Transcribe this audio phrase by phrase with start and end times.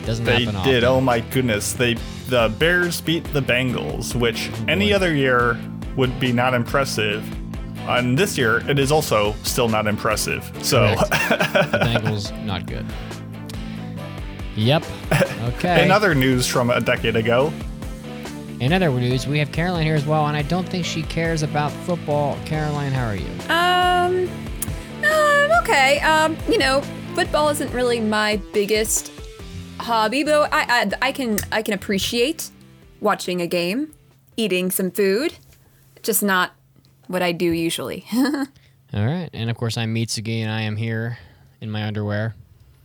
[0.05, 0.83] Doesn't They happen did.
[0.83, 0.97] often.
[0.97, 1.73] Oh my goodness.
[1.73, 1.95] They
[2.27, 5.59] the Bears beat the Bengals, which oh, any other year
[5.95, 7.23] would be not impressive.
[7.87, 10.43] And this year, it is also still not impressive.
[10.63, 12.85] So, the Bengals not good.
[14.55, 14.83] Yep.
[15.45, 15.85] Okay.
[15.85, 17.53] in other news from a decade ago,
[18.61, 21.43] In other news, we have Caroline here as well, and I don't think she cares
[21.43, 22.37] about football.
[22.45, 23.27] Caroline, how are you?
[23.49, 24.29] Um,
[25.03, 25.99] uh, I'm okay.
[25.99, 26.81] Um, you know,
[27.15, 29.11] football isn't really my biggest
[29.77, 32.49] hobby, but I, I I can I can appreciate
[33.01, 33.93] watching a game,
[34.37, 35.33] eating some food,
[36.01, 36.53] just not
[37.07, 38.05] what I do usually.
[38.13, 41.17] All right, and of course I'm Mitsugi, and I am here
[41.59, 42.35] in my underwear,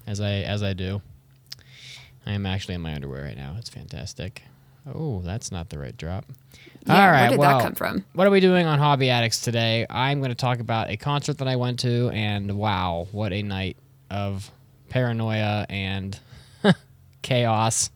[0.05, 1.01] as I as I do.
[2.27, 3.55] I am actually in my underwear right now.
[3.57, 4.43] It's fantastic.
[4.87, 6.25] Oh, that's not the right drop.
[6.87, 8.05] Yeah, All where right, did that come from?
[8.15, 9.87] What are we doing on Hobby Addicts today?
[9.91, 13.43] I'm going to talk about a concert that I went to, and wow, what a
[13.43, 13.77] night
[14.11, 14.51] of
[14.89, 16.19] paranoia and
[17.23, 17.91] chaos.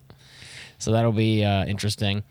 [0.79, 2.23] So that'll be uh, interesting.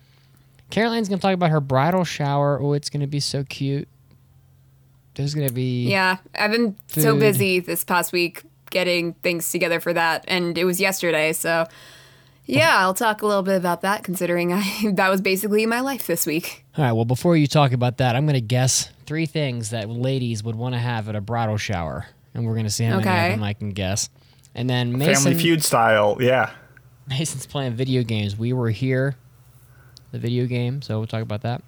[0.70, 2.60] Caroline's going to talk about her bridal shower.
[2.60, 3.88] Oh, it's going to be so cute.
[5.14, 9.78] There's going to be yeah, I've been so busy this past week getting things together
[9.78, 11.66] for that, and it was yesterday, so.
[12.46, 14.62] Yeah, I'll talk a little bit about that considering I
[14.94, 16.64] that was basically my life this week.
[16.76, 16.92] All right.
[16.92, 20.56] Well, before you talk about that, I'm going to guess three things that ladies would
[20.56, 23.38] want to have at a bridal shower, and we're going to see how many of
[23.38, 24.10] them I can guess.
[24.54, 26.18] And then Mason, Family Feud style.
[26.20, 26.50] Yeah.
[27.08, 28.36] Mason's playing video games.
[28.36, 29.16] We were here,
[30.12, 30.80] the video game.
[30.82, 31.62] So we'll talk about that.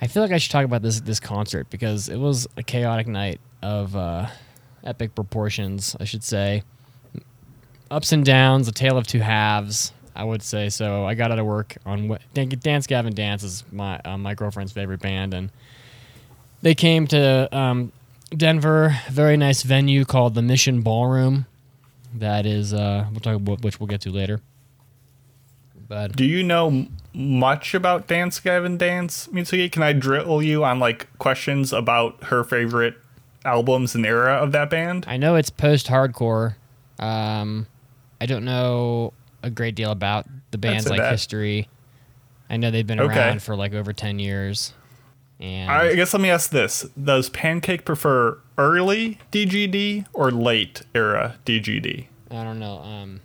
[0.00, 3.06] I feel like I should talk about this this concert because it was a chaotic
[3.06, 4.28] night of uh,
[4.84, 5.96] epic proportions.
[5.98, 6.62] I should say,
[7.90, 9.92] ups and downs, a tale of two halves.
[10.14, 11.04] I would say so.
[11.04, 14.72] I got out of work on what Dance Gavin Dance is my uh, my girlfriend's
[14.72, 15.50] favorite band, and
[16.60, 17.92] they came to um,
[18.36, 18.96] Denver.
[19.10, 21.46] Very nice venue called the Mission Ballroom.
[22.14, 24.40] That is, uh, we'll talk about which we'll get to later.
[25.88, 29.70] But Do you know much about Dance Gavin Dance, Mitsugi?
[29.70, 32.96] Can I drill you on like questions about her favorite
[33.44, 35.04] albums and era of that band?
[35.08, 36.56] I know it's post-hardcore.
[36.98, 37.66] Um,
[38.20, 39.12] I don't know
[39.42, 41.68] a great deal about the band's like history.
[42.50, 43.18] I know they've been Okay.
[43.20, 44.72] around for like over ten years,
[45.38, 51.36] and I guess let me ask this: Does Pancake prefer early DGD or late era
[51.46, 52.06] DGD?
[52.30, 52.78] I don't know.
[52.80, 53.20] Um,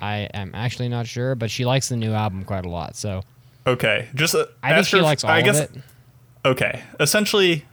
[0.00, 2.96] I am actually not sure, but she likes the new album quite a lot.
[2.96, 3.22] So
[3.66, 5.82] Okay, just uh, I think she likes all I guess, of it.
[6.44, 7.64] Okay, essentially,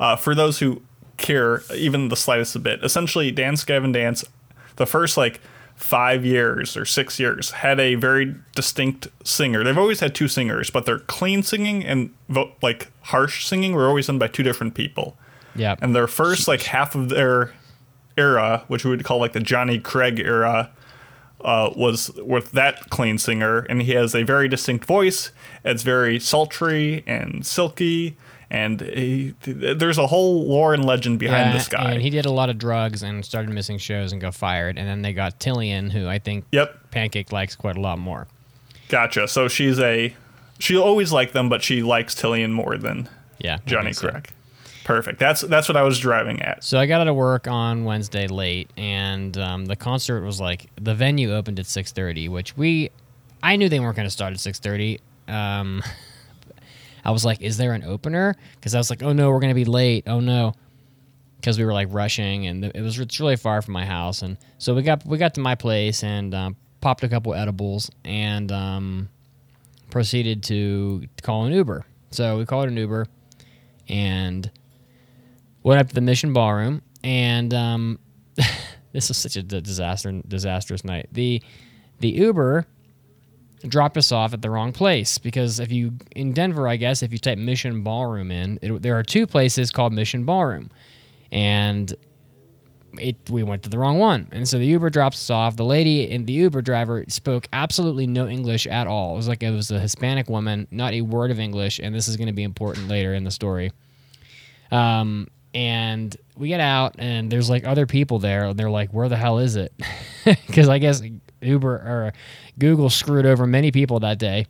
[0.00, 0.80] uh, for those who
[1.18, 4.24] care even the slightest bit, essentially, Dance Gavin Dance,
[4.76, 5.40] the first like
[5.74, 9.62] five years or six years had a very distinct singer.
[9.62, 13.86] They've always had two singers, but their clean singing and vo- like harsh singing were
[13.86, 15.16] always done by two different people.
[15.54, 17.52] Yeah, And their first like half of their
[18.16, 20.70] era, which we would call like the Jonny Craig era,
[21.42, 25.30] uh, was with that clean singer, and he has a very distinct voice.
[25.64, 28.16] It's very sultry and silky,
[28.50, 31.92] and he, there's a whole lore and legend behind yeah, this guy.
[31.92, 34.78] and he did a lot of drugs and started missing shows and got fired.
[34.78, 38.26] And then they got Tilian, who I think yep, Pancake likes quite a lot more.
[38.88, 39.26] gotcha.
[39.28, 40.14] So she's a
[40.58, 43.08] she always liked them, but she likes Tilian more than
[43.38, 44.32] Yeah, Johnny think so.
[44.84, 45.18] Perfect.
[45.18, 46.62] That's that's what I was driving at.
[46.62, 50.70] So I got out of work on Wednesday late, and um, the concert was like
[50.80, 52.90] the venue opened at six thirty, which we,
[53.42, 55.00] I knew they weren't going to start at six thirty.
[55.26, 55.82] Um,
[57.06, 59.54] I was like, "Is there an opener?" Because I was like, "Oh no, we're to
[59.54, 60.04] be late.
[60.08, 60.54] Oh no,"
[61.36, 64.74] because we were like rushing, and it was really far from my house, and so
[64.74, 69.08] we got we got to my place and um, popped a couple edibles and um,
[69.88, 71.86] proceeded to call an Uber.
[72.10, 73.06] So we called an Uber,
[73.88, 74.50] and
[75.62, 78.00] went up to the Mission Ballroom, and um,
[78.92, 81.08] this was such a disaster, disastrous night.
[81.12, 81.40] The
[82.00, 82.66] the Uber
[83.68, 87.12] dropped us off at the wrong place because if you in Denver, I guess if
[87.12, 90.70] you type Mission Ballroom in, it, there are two places called Mission Ballroom,
[91.30, 91.94] and
[92.98, 94.28] it we went to the wrong one.
[94.32, 95.56] And so the Uber drops us off.
[95.56, 99.14] The lady and the Uber driver spoke absolutely no English at all.
[99.14, 102.08] It was like it was a Hispanic woman, not a word of English, and this
[102.08, 103.72] is going to be important later in the story.
[104.70, 109.08] Um, and we get out, and there's like other people there, and they're like, "Where
[109.08, 109.72] the hell is it?"
[110.24, 111.02] Because I guess
[111.40, 112.12] Uber or
[112.58, 114.46] Google screwed over many people that day,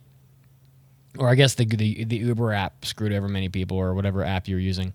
[1.17, 4.47] or I guess the the, the Uber app screwed over many people, or whatever app
[4.47, 4.93] you're using.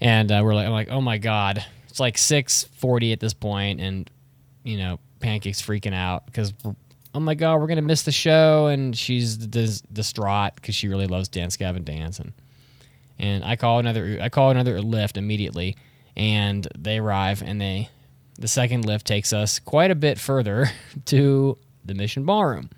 [0.00, 3.34] And uh, we're like, I'm like, oh my god, it's like six forty at this
[3.34, 4.10] point, and
[4.64, 6.52] you know, Pancake's freaking out because
[7.14, 11.06] oh my god, we're gonna miss the show, and she's dis- distraught because she really
[11.06, 12.32] loves Dance Gavin Dance, and
[13.18, 15.76] and I call another I call another Lyft immediately,
[16.16, 17.88] and they arrive, and they
[18.36, 20.70] the second Lyft takes us quite a bit further
[21.06, 22.70] to the Mission Ballroom,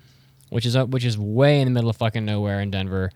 [0.49, 3.11] which is up, which is way in the middle of fucking nowhere in Denver.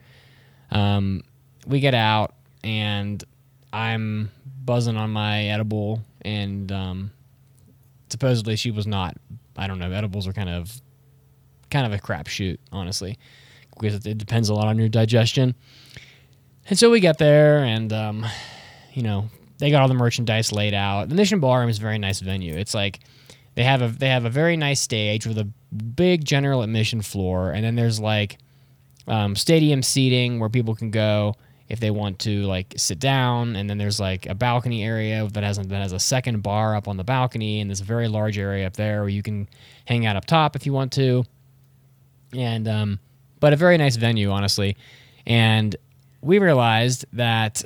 [0.71, 1.23] Um,
[1.65, 3.23] we get out, and
[3.71, 4.31] I'm
[4.65, 7.11] buzzing on my edible, and um,
[8.09, 9.17] supposedly she was not.
[9.55, 9.91] I don't know.
[9.91, 10.81] Edibles are kind of
[11.69, 13.17] kind of a crapshoot, honestly,
[13.79, 15.55] because it depends a lot on your digestion.
[16.69, 18.25] And so we get there, and um,
[18.93, 21.09] you know they got all the merchandise laid out.
[21.09, 22.55] The Mission Ballroom is a very nice venue.
[22.55, 23.00] It's like
[23.55, 27.51] they have a they have a very nice stage with a big general admission floor,
[27.51, 28.38] and then there's like
[29.07, 31.35] um, stadium seating where people can go
[31.69, 35.44] if they want to like sit down, and then there's like a balcony area that
[35.44, 38.38] has that has a second bar up on the balcony, and there's a very large
[38.38, 39.47] area up there where you can
[39.85, 41.23] hang out up top if you want to,
[42.33, 43.00] and um,
[43.39, 44.75] but a very nice venue, honestly,
[45.25, 45.75] and
[46.21, 47.63] we realized that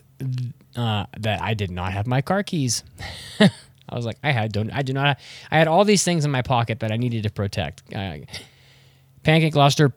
[0.77, 2.83] uh, that I did not have my car keys.
[3.39, 5.19] I was like, I had don't I do not
[5.50, 7.83] I had all these things in my pocket that I needed to protect.
[7.94, 8.18] Uh,
[9.24, 9.91] Pancake lost her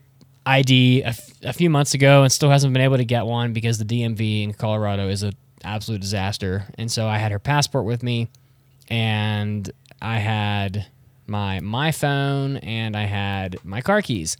[0.46, 3.52] ID a, f- a few months ago and still hasn't been able to get one
[3.52, 6.66] because the DMV in Colorado is an absolute disaster.
[6.78, 8.28] And so I had her passport with me,
[8.88, 10.86] and I had
[11.26, 14.36] my my phone and I had my car keys,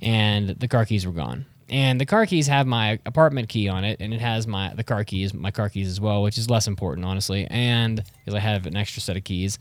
[0.00, 1.46] and the car keys were gone.
[1.68, 4.84] And the car keys have my apartment key on it, and it has my the
[4.84, 7.46] car keys, my car keys as well, which is less important, honestly.
[7.48, 9.58] And because I have an extra set of keys,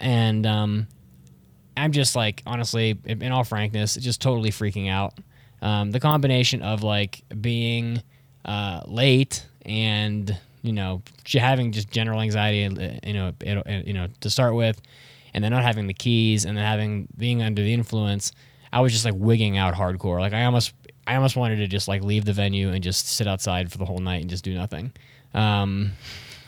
[0.00, 0.88] and um,
[1.76, 5.14] I'm just like, honestly, in all frankness, just totally freaking out.
[5.60, 8.02] Um, the combination of like being
[8.44, 11.02] uh, late and you know
[11.32, 14.80] having just general anxiety, uh, you know, it, you know, to start with,
[15.34, 18.32] and then not having the keys, and then having being under the influence,
[18.72, 20.18] I was just like wigging out hardcore.
[20.18, 20.72] Like I almost,
[21.06, 23.84] I almost wanted to just like leave the venue and just sit outside for the
[23.84, 24.92] whole night and just do nothing.
[25.34, 25.92] Um,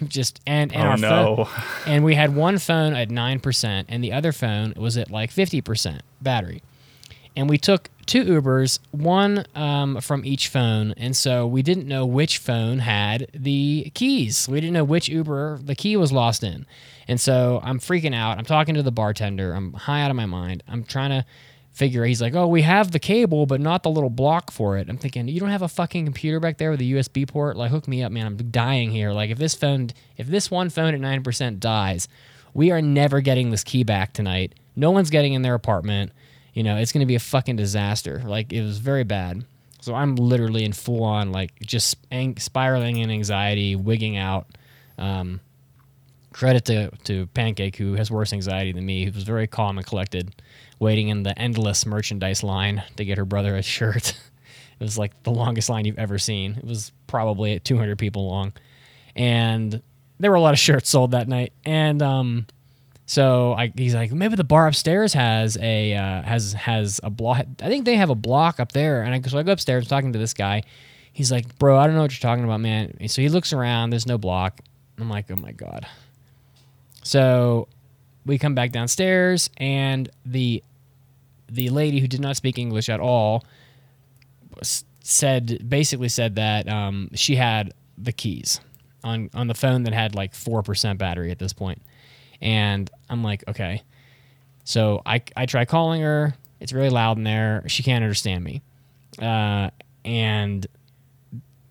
[0.09, 4.13] just and and Oh, our phone- and we had one phone at 9% and the
[4.13, 6.63] other phone was at like 50% battery.
[7.37, 10.93] And we took two ubers one um, from each phone.
[10.97, 14.49] And so we didn't know which phone had the keys.
[14.49, 16.65] We didn't know which uber the key was lost in.
[17.09, 18.39] And so i'm freaking out.
[18.39, 19.53] I'm talking to the bartender.
[19.53, 20.63] I'm high out of my mind.
[20.69, 21.25] I'm trying to
[21.75, 24.89] figure he's like oh we have the cable but not the little block for it.
[24.89, 27.57] I'm thinking you don't have a fucking computer back there with a usb port?
[27.57, 28.27] Like hook me up man.
[28.27, 29.13] I'm dying here.
[29.13, 32.09] Like if this phone if this one phone at 9% dies
[32.55, 34.55] we are never getting this key back tonight.
[34.77, 36.13] No one's getting in their apartment.
[36.55, 38.23] You know it's going to be a fucking disaster.
[38.25, 39.45] Like it was very bad.
[39.81, 41.99] So i'm literally in full on like just
[42.39, 44.47] spiraling in anxiety wigging out.
[44.97, 45.41] Um,
[46.35, 49.87] credit to, to Pancake, who has worse anxiety than me, who was very calm and
[49.87, 50.35] collected,
[50.81, 54.09] waiting in the endless merchandise line to get her brother a shirt.
[54.81, 56.57] it was like the longest line you've ever seen.
[56.57, 58.53] It was probably 200 people long.
[59.15, 59.81] And
[60.19, 61.53] there were a lot of shirts sold that night.
[61.65, 62.47] And um,
[63.07, 67.47] so I, he's like, maybe the bar upstairs has a uh, has has a block.
[67.63, 69.03] I think they have a block up there.
[69.03, 70.65] And I, so I go upstairs talking to this guy.
[71.13, 73.07] He's like, bro, I don't know what you're talking about, man.
[73.07, 73.91] So he looks around.
[73.91, 74.59] There's no block.
[74.99, 75.87] I'm like, oh my god.
[77.05, 77.69] So
[78.27, 80.65] we come back downstairs, and the
[81.49, 83.45] the lady who did not speak English at all
[85.03, 88.61] said basically said that um, she had the keys
[89.05, 91.81] on on the phone that had like four percent battery at this point.
[92.41, 93.83] and I'm like, okay.
[94.65, 96.35] So I I try calling her.
[96.61, 97.65] It's really loud in there.
[97.67, 98.63] She can't understand me,
[99.21, 99.71] uh,
[100.05, 100.67] and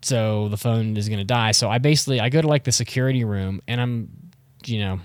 [0.02, 1.52] so the phone is gonna die.
[1.52, 4.08] So I basically I go to like the security room, and I'm
[4.64, 5.00] you know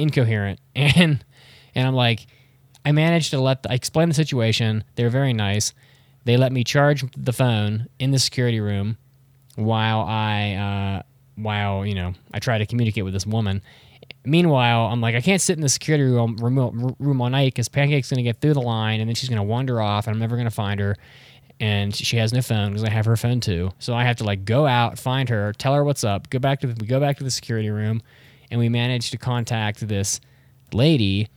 [0.00, 0.60] incoherent.
[0.74, 1.24] And
[1.74, 2.26] and I'm like
[2.84, 4.84] I managed to let the, I explained the situation.
[4.96, 5.72] They're very nice.
[6.24, 8.96] They let me charge the phone in the security room
[9.56, 11.02] while I uh,
[11.36, 13.62] while you know I try to communicate with this woman.
[14.24, 17.68] Meanwhile I'm like I can't sit in the security room room, room all night because
[17.68, 20.36] Pancake's gonna get through the line and then she's gonna wander off and I'm never
[20.36, 20.96] gonna find her.
[21.58, 23.70] And she has no phone because I have her phone too.
[23.78, 26.60] So I have to like go out, find her, tell her what's up, go back
[26.60, 28.02] to we go back to the security room,
[28.50, 30.20] and we managed to contact this
[30.72, 31.28] lady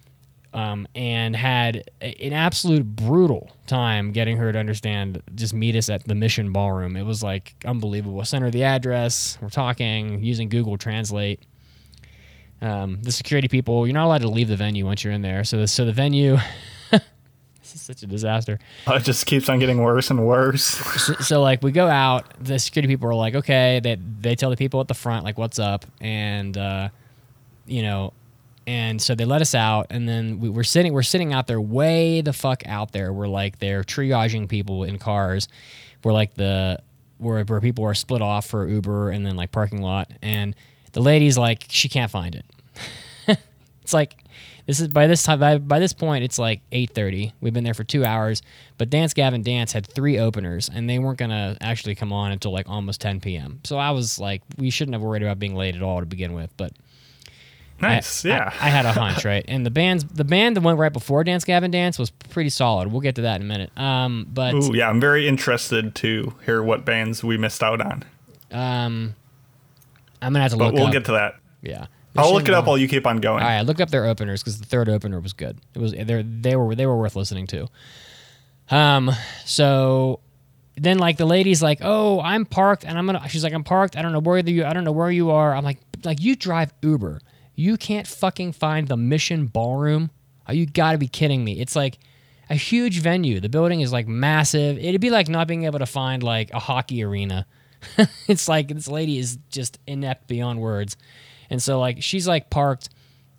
[0.53, 5.21] um, and had a- an absolute brutal time getting her to understand.
[5.33, 6.95] Just meet us at the Mission Ballroom.
[6.95, 8.23] It was like unbelievable.
[8.25, 9.37] Sent her the address.
[9.41, 11.39] We're talking using Google Translate.
[12.61, 15.43] Um, the security people, you're not allowed to leave the venue once you're in there.
[15.43, 16.37] So, the, so the venue,
[16.91, 18.57] this is such a disaster.
[18.87, 20.63] it just keeps on getting worse and worse.
[20.63, 24.49] So, so like we go out, the security people are like, okay, they they tell
[24.49, 26.87] the people at the front like what's up, and uh,
[27.65, 28.13] you know,
[28.65, 31.59] and so they let us out, and then we, we're sitting we're sitting out there
[31.59, 33.11] way the fuck out there.
[33.11, 35.47] We're like they're triaging people in cars.
[36.03, 36.79] We're like the
[37.17, 40.55] where where people are split off for Uber and then like parking lot, and
[40.93, 42.45] the lady's like she can't find it.
[43.81, 44.23] it's like
[44.65, 47.73] this is by this time by, by this point it's like 8.30 we've been there
[47.73, 48.41] for two hours
[48.77, 52.51] but dance gavin dance had three openers and they weren't gonna actually come on until
[52.51, 55.75] like almost 10 p.m so i was like we shouldn't have worried about being late
[55.75, 56.71] at all to begin with but
[57.83, 58.53] Nice, I- yeah.
[58.59, 61.23] I, I had a hunch right and the bands the band that went right before
[61.23, 64.53] dance gavin dance was pretty solid we'll get to that in a minute um but
[64.55, 68.03] Ooh, yeah, I'm very interested to hear what bands we missed out on.
[68.51, 69.15] um
[70.21, 71.35] i'm gonna have to But look we'll up get to that.
[71.61, 71.85] yeah
[72.15, 73.41] I'll look it up while you keep on going.
[73.41, 75.57] All right, look up their openers because the third opener was good.
[75.73, 77.67] It was they they were they were worth listening to.
[78.69, 79.09] Um,
[79.45, 80.19] so
[80.77, 83.27] then like the lady's like, oh, I'm parked and I'm gonna.
[83.29, 83.97] She's like, I'm parked.
[83.97, 84.63] I don't know where you.
[84.63, 85.55] I don't know where you are.
[85.55, 87.19] I'm like, like you drive Uber.
[87.55, 90.09] You can't fucking find the Mission Ballroom.
[90.47, 91.59] Oh, you got to be kidding me.
[91.59, 91.99] It's like
[92.49, 93.39] a huge venue.
[93.39, 94.77] The building is like massive.
[94.77, 97.45] It'd be like not being able to find like a hockey arena.
[98.27, 100.97] it's like this lady is just inept beyond words.
[101.49, 102.89] And so like she's like parked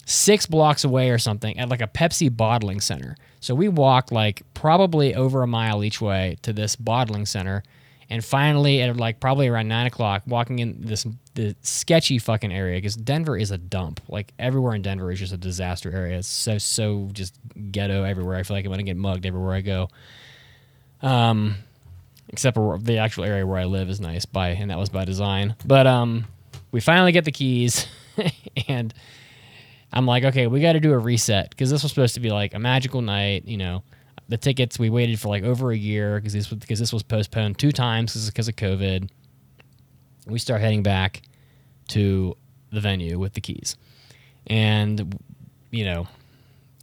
[0.07, 3.17] six blocks away or something at like a Pepsi bottling center.
[3.41, 7.63] So we walked like probably over a mile each way to this bottling center.
[8.11, 12.79] And finally, at like probably around nine o'clock, walking in this the sketchy fucking area
[12.79, 14.01] because Denver is a dump.
[14.09, 16.19] Like everywhere in Denver is just a disaster area.
[16.19, 17.39] It's so so just
[17.71, 18.37] ghetto everywhere.
[18.37, 19.89] I feel like I'm gonna get mugged everywhere I go.
[21.03, 21.57] Um,
[22.29, 25.05] except for the actual area where I live is nice by, and that was by
[25.05, 25.57] design.
[25.65, 26.25] But um,
[26.71, 27.87] we finally get the keys,
[28.69, 28.95] and
[29.93, 32.31] I'm like, okay, we got to do a reset because this was supposed to be
[32.31, 33.47] like a magical night.
[33.47, 33.83] You know,
[34.29, 37.59] the tickets we waited for like over a year because this because this was postponed
[37.59, 39.11] two times because of COVID.
[40.27, 41.23] We start heading back
[41.89, 42.37] to
[42.73, 43.77] the venue with the keys,
[44.47, 45.19] and
[45.71, 46.09] you know,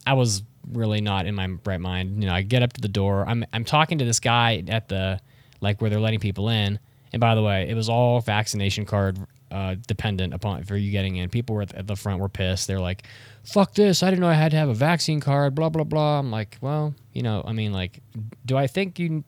[0.06, 2.22] I was really not in my right mind.
[2.22, 3.26] You know, I get up to the door.
[3.28, 5.20] I'm I'm talking to this guy at the
[5.60, 6.80] like where they're letting people in.
[7.14, 9.20] And by the way, it was all vaccination card
[9.52, 11.30] uh, dependent upon for you getting in.
[11.30, 12.68] People were at the- front were pissed.
[12.68, 13.04] They're like,
[13.44, 14.02] "Fuck this!
[14.02, 16.20] I didn't know I had to have a vaccine card." Blah blah blah.
[16.20, 18.02] I'm like, well, you know, I mean, like,
[18.46, 19.24] do I think you?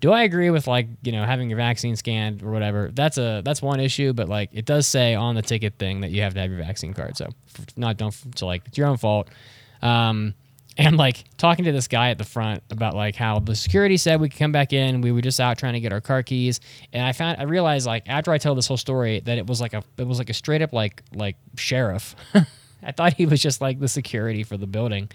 [0.00, 2.90] Do I agree with like you know having your vaccine scanned or whatever?
[2.92, 6.10] That's a that's one issue, but like it does say on the ticket thing that
[6.10, 7.16] you have to have your vaccine card.
[7.16, 7.28] So
[7.76, 9.28] not don't so like it's your own fault.
[9.82, 10.34] Um,
[10.80, 14.18] and like talking to this guy at the front about like how the security said
[14.18, 15.02] we could come back in.
[15.02, 16.58] We were just out trying to get our car keys,
[16.92, 19.60] and I found I realized like after I tell this whole story that it was
[19.60, 22.16] like a it was like a straight up like like sheriff.
[22.82, 25.10] I thought he was just like the security for the building,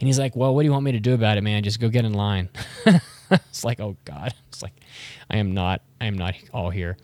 [0.00, 1.62] and he's like, "Well, what do you want me to do about it, man?
[1.62, 2.48] Just go get in line."
[3.30, 4.74] it's like, oh god, it's like
[5.30, 6.96] I am not I am not all here.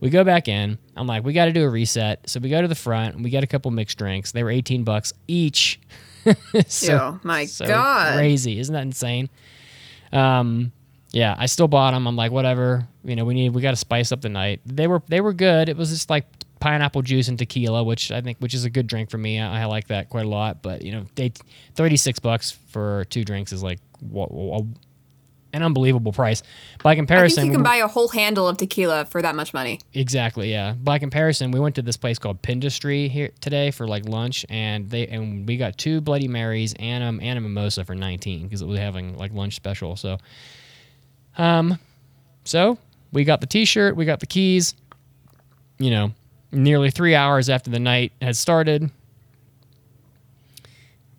[0.00, 0.78] We go back in.
[0.96, 2.28] I'm like, we got to do a reset.
[2.28, 3.14] So we go to the front.
[3.14, 4.32] and We get a couple mixed drinks.
[4.32, 5.78] They were 18 bucks each.
[6.66, 8.16] so, Oh my so God.
[8.16, 8.58] crazy!
[8.58, 9.28] Isn't that insane?
[10.12, 10.72] Um,
[11.12, 12.06] yeah, I still bought them.
[12.06, 12.86] I'm like, whatever.
[13.04, 14.60] You know, we need we got to spice up the night.
[14.64, 15.68] They were they were good.
[15.68, 16.26] It was just like
[16.60, 19.40] pineapple juice and tequila, which I think which is a good drink for me.
[19.40, 20.62] I, I like that quite a lot.
[20.62, 21.32] But you know, they
[21.74, 24.62] 36 bucks for two drinks is like what, wha-
[25.52, 26.42] an unbelievable price.
[26.82, 29.80] By comparison, you can buy a whole handle of tequila for that much money.
[29.94, 30.72] Exactly, yeah.
[30.72, 34.90] By comparison, we went to this place called Pindustry here today for like lunch, and
[34.90, 38.62] they and we got two Bloody Marys and um and a mimosa for nineteen because
[38.62, 39.96] it was having like lunch special.
[39.96, 40.18] So,
[41.38, 41.78] um,
[42.44, 42.78] so
[43.12, 44.74] we got the T-shirt, we got the keys.
[45.78, 46.12] You know,
[46.52, 48.90] nearly three hours after the night had started,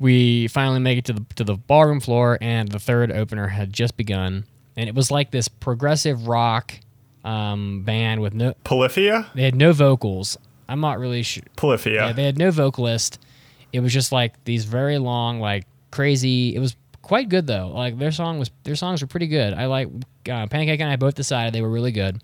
[0.04, 3.72] we finally make it to the to the ballroom floor, and the third opener had
[3.72, 4.44] just begun,
[4.76, 6.74] and it was like this progressive rock
[7.24, 9.28] um, band with no Polyphia?
[9.34, 10.38] they had no vocals.
[10.68, 11.44] I'm not really sure.
[11.56, 12.08] Polyphia.
[12.08, 13.18] Yeah, they had no vocalist.
[13.72, 16.54] It was just like these very long, like crazy.
[16.54, 17.70] It was quite good though.
[17.70, 19.54] Like their song was, their songs were pretty good.
[19.54, 19.88] I like
[20.30, 22.22] uh, Pancake and I both decided they were really good.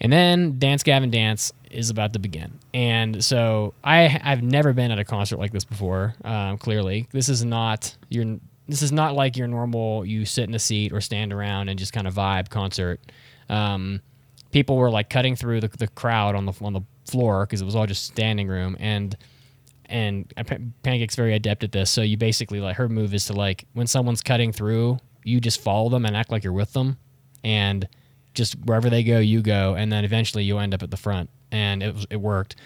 [0.00, 4.90] And then Dance Gavin Dance is about to begin, and so I I've never been
[4.90, 6.14] at a concert like this before.
[6.24, 8.38] Um, clearly, this is not your
[8.68, 11.78] this is not like your normal you sit in a seat or stand around and
[11.78, 13.00] just kind of vibe concert.
[13.48, 14.00] Um,
[14.52, 17.64] people were like cutting through the, the crowd on the on the floor because it
[17.64, 19.16] was all just standing room and
[19.86, 20.32] and
[20.82, 21.90] Pancake's very adept at this.
[21.90, 25.60] So you basically like her move is to like when someone's cutting through, you just
[25.60, 26.98] follow them and act like you're with them,
[27.42, 27.88] and
[28.32, 31.30] just wherever they go, you go, and then eventually you'll end up at the front.
[31.54, 32.56] And it was, it worked.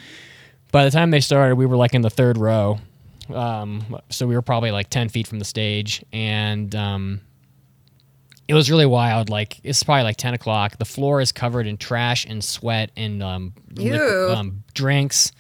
[0.73, 2.79] By the time they started, we were like in the third row,
[3.35, 7.21] um, so we were probably like ten feet from the stage, and um,
[8.49, 9.29] it was really wild.
[9.31, 10.79] Like it's probably like ten o'clock.
[10.79, 13.95] The floor is covered in trash and sweat and um, liqu-
[14.29, 14.35] Ew.
[14.35, 15.33] um drinks,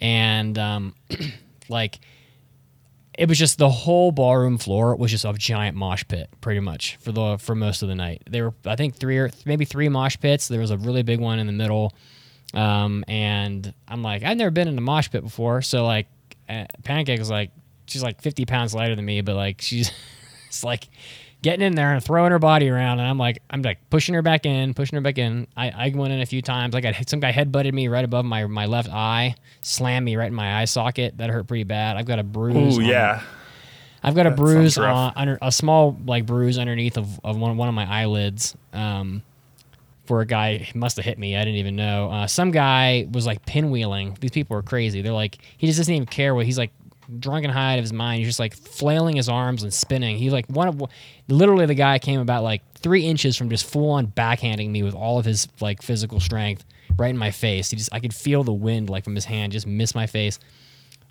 [0.00, 0.94] and um,
[1.68, 1.98] like
[3.18, 6.96] it was just the whole ballroom floor was just a giant mosh pit, pretty much
[7.00, 8.22] for the for most of the night.
[8.30, 10.46] There were I think three or maybe three mosh pits.
[10.48, 11.92] There was a really big one in the middle,
[12.54, 16.06] um, and I'm like I've never been in a mosh pit before, so like
[16.48, 17.50] uh, Pancake was like
[17.86, 19.90] she's like 50 pounds lighter than me, but like she's
[20.46, 20.88] it's like
[21.42, 24.22] getting in there and throwing her body around, and I'm like I'm like pushing her
[24.22, 25.46] back in, pushing her back in.
[25.56, 26.74] I, I went in a few times.
[26.74, 30.28] I got some guy headbutted me right above my my left eye, slammed me right
[30.28, 31.18] in my eye socket.
[31.18, 31.96] That hurt pretty bad.
[31.96, 32.78] I've got a bruise.
[32.78, 33.22] Ooh, yeah.
[34.02, 37.68] I've got a bruise on under a small like bruise underneath of, of one one
[37.68, 38.56] of my eyelids.
[38.72, 39.22] Um,
[40.08, 41.36] for a guy must have hit me.
[41.36, 42.10] I didn't even know.
[42.10, 44.18] Uh, some guy was like pinwheeling.
[44.18, 45.02] These people are crazy.
[45.02, 46.72] They're like he just doesn't even care what he's like
[47.18, 48.18] drunk and high out of his mind.
[48.18, 50.16] He's just like flailing his arms and spinning.
[50.16, 50.82] He like one of
[51.28, 54.94] literally the guy came about like three inches from just full on backhanding me with
[54.94, 56.64] all of his like physical strength
[56.98, 57.70] right in my face.
[57.70, 60.38] He just I could feel the wind like from his hand just miss my face.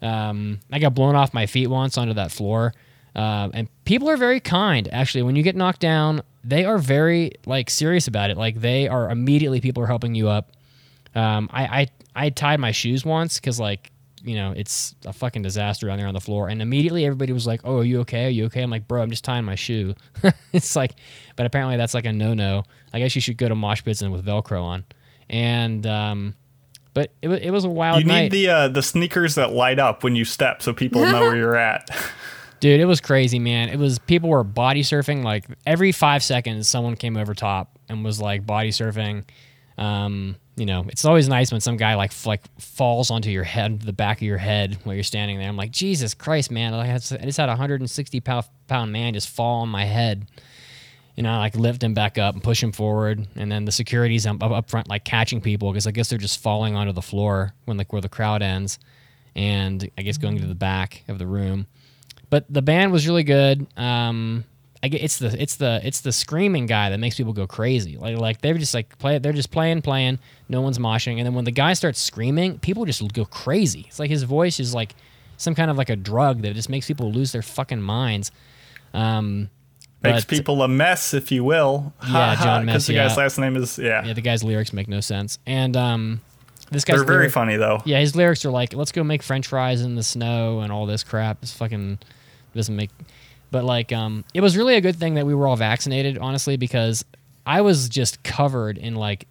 [0.01, 2.73] Um, I got blown off my feet once onto that floor.
[3.15, 4.87] Um, and people are very kind.
[4.91, 8.37] Actually, when you get knocked down, they are very like serious about it.
[8.37, 10.53] Like they are immediately people are helping you up.
[11.13, 13.91] Um, I, I I tied my shoes once because like
[14.23, 17.45] you know it's a fucking disaster down there on the floor, and immediately everybody was
[17.45, 18.27] like, "Oh, are you okay?
[18.27, 19.93] Are you okay?" I'm like, "Bro, I'm just tying my shoe."
[20.53, 20.93] it's like,
[21.35, 22.63] but apparently that's like a no no.
[22.93, 24.85] I guess you should go to mosh pits and with Velcro on.
[25.29, 26.33] And um,
[26.93, 28.21] but it, it was a wild You night.
[28.23, 31.35] need the uh, the sneakers that light up when you step, so people know where
[31.35, 31.89] you're at.
[32.59, 33.69] Dude, it was crazy, man.
[33.69, 36.67] It was people were body surfing like every five seconds.
[36.67, 39.25] Someone came over top and was like body surfing.
[39.77, 43.43] Um, you know, it's always nice when some guy like f- like falls onto your
[43.43, 45.47] head, the back of your head while you're standing there.
[45.47, 46.73] I'm like, Jesus Christ, man!
[46.73, 50.27] Like, I just had a 160 pound pound man just fall on my head.
[51.15, 53.71] You know, I, like lift him back up and push him forward, and then the
[53.71, 57.03] security's up, up front like catching people because I guess they're just falling onto the
[57.03, 58.79] floor when like where the crowd ends,
[59.35, 61.67] and I guess going to the back of the room
[62.29, 63.65] but the band was really good.
[63.77, 64.43] Um,
[64.83, 67.97] I get it's the it's the it's the screaming guy that makes people go crazy.
[67.97, 70.19] Like like they're just like play they're just playing playing.
[70.49, 73.85] No one's moshing, and then when the guy starts screaming, people just go crazy.
[73.87, 74.93] It's like his voice is like
[75.37, 78.31] some kind of like a drug that just makes people lose their fucking minds.
[78.93, 79.49] Um,
[80.03, 81.91] Makes but- people a mess, if you will.
[82.07, 83.23] Yeah, Jon Mess, Because the guy's yeah.
[83.23, 84.05] last name is yeah.
[84.05, 86.21] yeah, the guy's lyrics make no sense, and um,
[86.71, 87.81] this guy's They're very lyric- funny though.
[87.83, 90.85] Yeah, his lyrics are like, "Let's go make French fries in the snow" and all
[90.85, 91.39] this crap.
[91.41, 91.97] It's fucking
[92.55, 92.89] doesn't make.
[93.51, 96.57] But like, um, it was really a good thing that we were all vaccinated, honestly,
[96.57, 97.05] because
[97.45, 99.27] I was just covered in like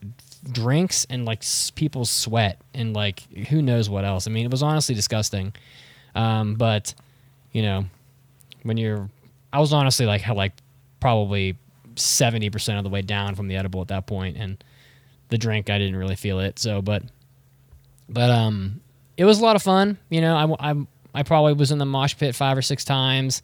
[0.50, 1.42] drinks and like
[1.74, 4.26] people's sweat and like who knows what else.
[4.26, 5.52] I mean, it was honestly disgusting.
[6.14, 6.94] Um, but
[7.52, 7.84] you know,
[8.62, 9.08] when you're,
[9.52, 10.52] I was honestly like like
[11.00, 11.56] probably
[11.96, 14.62] seventy percent of the way down from the edible at that point, and
[15.28, 16.58] the drink I didn't really feel it.
[16.58, 17.02] So, but
[18.08, 18.80] but um,
[19.16, 19.98] it was a lot of fun.
[20.08, 23.42] You know, I, I, I probably was in the mosh pit five or six times.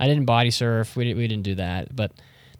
[0.00, 0.96] I didn't body surf.
[0.96, 1.94] We, di- we didn't do that.
[1.94, 2.12] But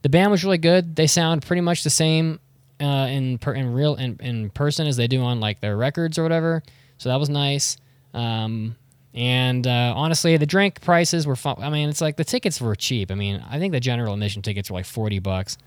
[0.02, 0.94] the band was really good.
[0.94, 2.38] They sound pretty much the same
[2.80, 6.18] uh, in per, in real in, in person as they do on like their records
[6.18, 6.62] or whatever.
[6.98, 7.78] So that was nice.
[8.12, 8.76] Um,
[9.14, 11.56] and uh, honestly, the drink prices were fun.
[11.60, 13.10] I mean, it's like the tickets were cheap.
[13.10, 15.58] I mean, I think the general admission tickets were like forty bucks,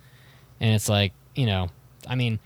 [0.59, 1.69] and it's like you know,
[2.07, 2.39] I mean,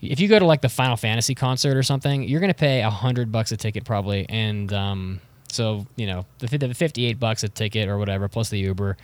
[0.00, 2.90] if you go to like the Final Fantasy concert or something, you're gonna pay a
[2.90, 5.20] hundred bucks a ticket probably, and um,
[5.54, 8.96] so you know the, the fifty-eight bucks a ticket or whatever plus the Uber.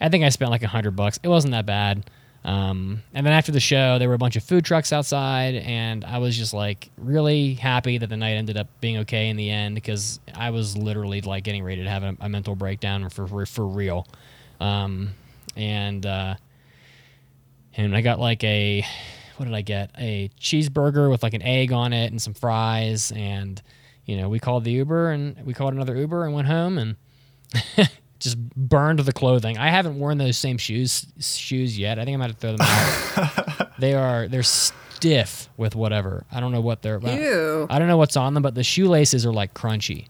[0.00, 1.18] I think I spent like hundred bucks.
[1.22, 2.10] It wasn't that bad.
[2.44, 6.04] Um, and then after the show, there were a bunch of food trucks outside, and
[6.04, 9.50] I was just like really happy that the night ended up being okay in the
[9.50, 13.26] end because I was literally like getting ready to have a, a mental breakdown for
[13.26, 14.06] for, for real.
[14.60, 15.10] Um,
[15.56, 16.36] and uh,
[17.76, 18.84] and I got like a
[19.38, 19.90] what did I get?
[19.98, 23.60] A cheeseburger with like an egg on it and some fries, and
[24.06, 26.96] you know we called the Uber and we called another Uber and went home and
[28.18, 29.58] just burned the clothing.
[29.58, 31.98] I haven't worn those same shoes shoes yet.
[31.98, 33.72] I think I'm gonna throw them out.
[33.78, 36.24] they are they're stiff with whatever.
[36.32, 36.98] I don't know what they're.
[36.98, 37.66] Ew.
[37.68, 40.06] I don't know what's on them, but the shoelaces are like crunchy.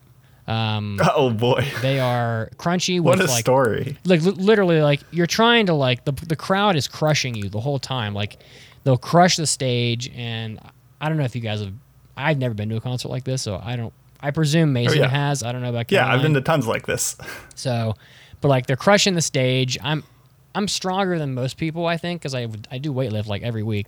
[0.46, 3.96] Um, Oh boy, they are crunchy what a like story!
[4.04, 7.59] like li- literally like you're trying to like the the crowd is crushing you the
[7.59, 8.38] whole time like
[8.85, 10.61] they'll crush the stage and
[11.00, 11.72] i don't know if you guys have
[12.16, 14.98] i've never been to a concert like this so i don't I presume oh, Mason
[14.98, 15.09] Oh, yeah.
[15.09, 15.42] has.
[15.42, 17.16] I don't know about Yeah, I've been to tons like this.
[17.55, 17.94] So,
[18.40, 19.79] but like they're crushing the stage.
[19.83, 20.02] I'm
[20.55, 23.87] I'm stronger than most people, I think, because I I do weightlift like every week,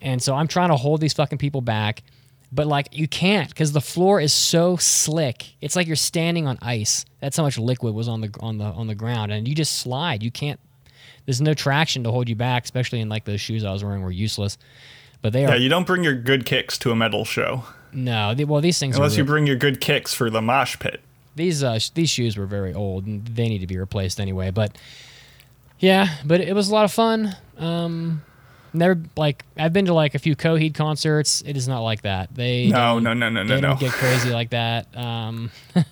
[0.00, 2.02] and so I'm trying to hold these fucking people back,
[2.52, 5.54] but like you can't because the floor is so slick.
[5.60, 7.04] It's like you're standing on ice.
[7.20, 9.76] That's how much liquid was on the on the on the ground, and you just
[9.78, 10.22] slide.
[10.22, 10.58] You can't.
[11.26, 14.02] There's no traction to hold you back, especially in like those shoes I was wearing
[14.02, 14.58] were useless.
[15.22, 18.34] But they are Yeah, you don't bring your good kicks to a metal show no.
[18.34, 21.00] They, well, these things unless you bring your good kicks for the mosh pit.
[21.34, 24.50] these uh, sh- these shoes were very old and they need to be replaced anyway.
[24.52, 24.76] But
[25.80, 27.34] yeah, but it was a lot of fun.
[27.58, 28.22] Um,
[28.72, 31.42] never like I've been to like a few Coheed concerts.
[31.44, 32.32] It is not like that.
[32.34, 33.88] They No, don't- no, no, no, they no, don't no.
[33.88, 34.86] get crazy like that.
[34.96, 35.50] Um,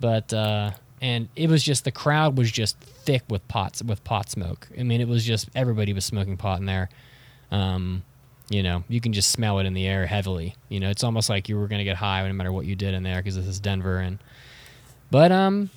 [0.00, 4.28] but uh, and it was just the crowd was just thick with pots with pot
[4.30, 4.68] smoke.
[4.78, 6.88] I mean, it was just everybody was smoking pot in there.
[7.52, 8.02] Um,
[8.50, 10.54] you know, you can just smell it in the air heavily.
[10.68, 12.94] You know, it's almost like you were gonna get high no matter what you did
[12.94, 14.18] in there because this is Denver and.
[15.10, 15.70] But um,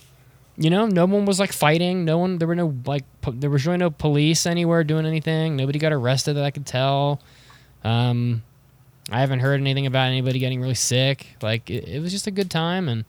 [0.58, 2.06] you know, no one was like fighting.
[2.06, 2.38] No one.
[2.38, 3.04] There were no like.
[3.22, 5.56] Po- there was really no police anywhere doing anything.
[5.56, 7.22] Nobody got arrested that I could tell.
[7.84, 8.44] Um,
[9.10, 11.28] I haven't heard anything about anybody getting really sick.
[11.42, 13.06] Like it, it was just a good time, and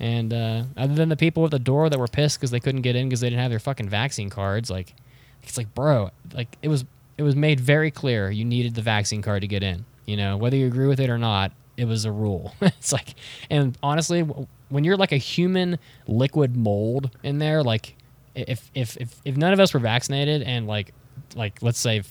[0.00, 2.82] and uh, other than the people at the door that were pissed because they couldn't
[2.82, 4.70] get in because they didn't have their fucking vaccine cards.
[4.70, 4.94] Like
[5.42, 6.84] it's like, bro, like it was
[7.16, 9.84] it was made very clear you needed the vaccine card to get in.
[10.06, 12.54] You know, whether you agree with it or not, it was a rule.
[12.60, 13.14] it's like,
[13.50, 14.20] and honestly,
[14.68, 17.96] when you're like a human liquid mold in there, like
[18.34, 20.92] if if if, if none of us were vaccinated and like
[21.34, 22.02] like let's say.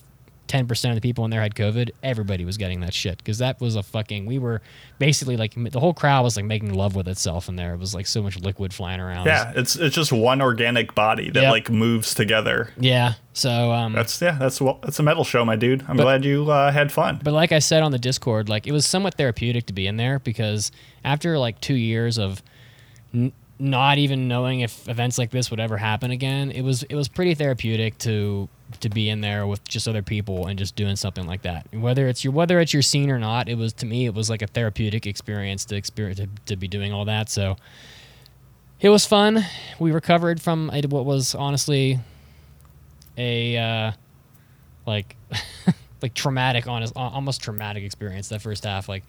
[0.54, 3.18] 10% of the people in there had COVID, everybody was getting that shit.
[3.18, 4.62] Because that was a fucking, we were
[5.00, 7.74] basically like, the whole crowd was like making love with itself in there.
[7.74, 9.26] It was like so much liquid flying around.
[9.26, 11.52] Yeah, it's it's just one organic body that Yep.
[11.52, 12.70] like moves together.
[12.78, 13.14] Yeah.
[13.34, 15.84] So, um, That's yeah, that's well, that's a metal show, my dude.
[15.88, 17.20] I'm But- glad you uh, had fun.
[17.24, 19.98] But like I said on the Discord, like it was somewhat therapeutic to be in
[19.98, 20.72] there because
[21.04, 22.44] after like two years of
[23.60, 27.08] not even knowing if events like this would ever happen again, it was it was
[27.08, 31.28] pretty therapeutic to to be in there with just other people and just doing something
[31.28, 31.68] like that.
[31.72, 34.30] Whether it's your whether it's your scene or not, it was to me it was
[34.30, 37.30] like a therapeutic experience to experience to, to be doing all that.
[37.30, 37.56] So
[38.80, 39.46] it was fun.
[39.80, 42.00] We recovered from what was honestly
[43.18, 43.92] a uh,
[44.86, 45.16] like
[46.04, 48.90] like traumatic, honest, almost traumatic experience that first half.
[48.90, 49.04] Like,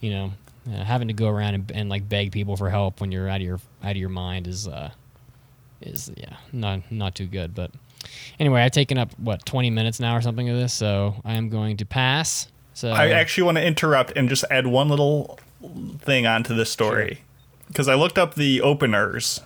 [0.00, 0.32] you know,
[0.72, 3.40] uh, having to go around and, and like beg people for help when you're out
[3.40, 4.90] of your out of your mind is uh
[5.80, 7.54] is yeah not not too good.
[7.54, 7.70] But
[8.40, 11.48] anyway, I've taken up what 20 minutes now or something of this, so I am
[11.48, 12.48] going to pass.
[12.74, 15.38] So I actually want to interrupt and just add one little
[15.98, 17.20] thing onto this story
[17.68, 19.40] because I looked up the openers,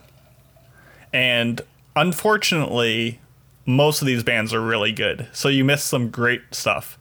[1.12, 1.60] and
[1.94, 3.20] unfortunately,
[3.66, 5.28] most of these bands are really good.
[5.32, 6.98] So you miss some great stuff.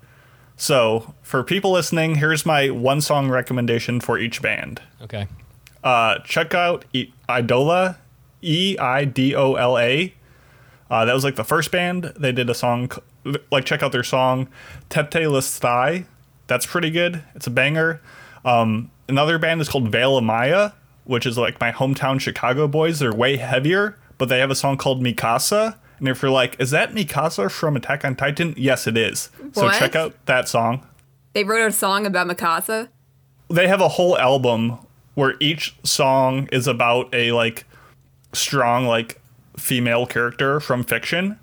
[0.57, 4.81] So for people listening, here's my one song recommendation for each band.
[5.03, 5.27] okay,
[5.83, 7.97] Uh, check out E- Idola,
[8.41, 10.13] E I D O L A.
[10.89, 12.13] Uh, that was like the first band.
[12.17, 12.91] They did a song,
[13.51, 14.47] like check out their song,
[14.89, 16.05] Tete Listai.
[16.47, 17.23] That's pretty good.
[17.35, 18.01] It's a banger.
[18.43, 20.71] Um, another band is called Veil of Maya,
[21.03, 22.99] which is like my hometown Chicago boys.
[22.99, 25.75] They're way heavier, but they have a song called Mikasa.
[25.99, 28.53] And if you're like, is that Mikasa from Attack on Titan?
[28.57, 29.29] Yes, it is.
[29.53, 29.77] So What?
[29.79, 30.86] check out that song.
[31.33, 32.89] They wrote a song about Mikasa.
[33.49, 34.77] they have a whole album
[35.15, 37.65] where each song is about a like
[38.33, 39.21] strong like
[39.57, 41.39] female character from fiction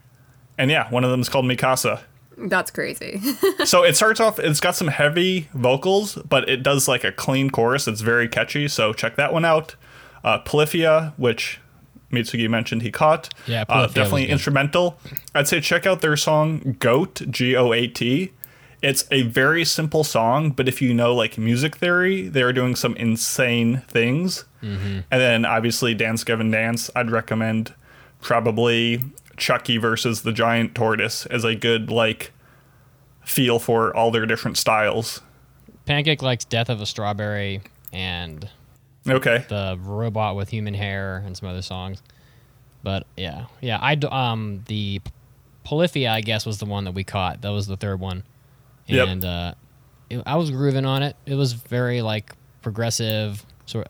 [0.59, 2.01] and yeah one of them is called mikasa
[2.37, 3.21] That's crazy.
[3.65, 7.51] so it starts off it's got some heavy vocals but it does like a clean
[7.51, 9.75] chorus it's very catchy so check that one out
[10.23, 11.59] uh, polyphia which
[12.15, 13.29] mitsugi mentioned he caught.
[13.47, 14.99] Yeah, uh, definitely instrumental.
[15.35, 18.33] I'd say check out their song goat g-o-a-t
[18.83, 22.95] it's a very simple song but if you know like music theory they're doing some
[22.97, 24.45] insane things.
[24.63, 25.01] Mm-hmm.
[25.11, 27.73] and then obviously dance gavin dance i'd recommend
[28.21, 29.01] probably
[29.37, 32.33] chucky versus the giant tortoise as a good like
[33.25, 35.21] feel for all their different styles.
[35.87, 38.49] Pancake likes "Death of a Strawberry" and
[39.09, 42.03] okay the robot with human hair and some other songs.
[42.83, 45.01] But yeah, yeah, I um the
[45.65, 47.41] Polyphia I guess was the one that we caught.
[47.43, 48.23] That was the third one,
[48.87, 49.09] Yep.
[49.09, 49.55] and uh,
[50.11, 51.17] it, I was grooving on it.
[51.27, 53.45] It was very like progressive.
[53.67, 53.89] Sort.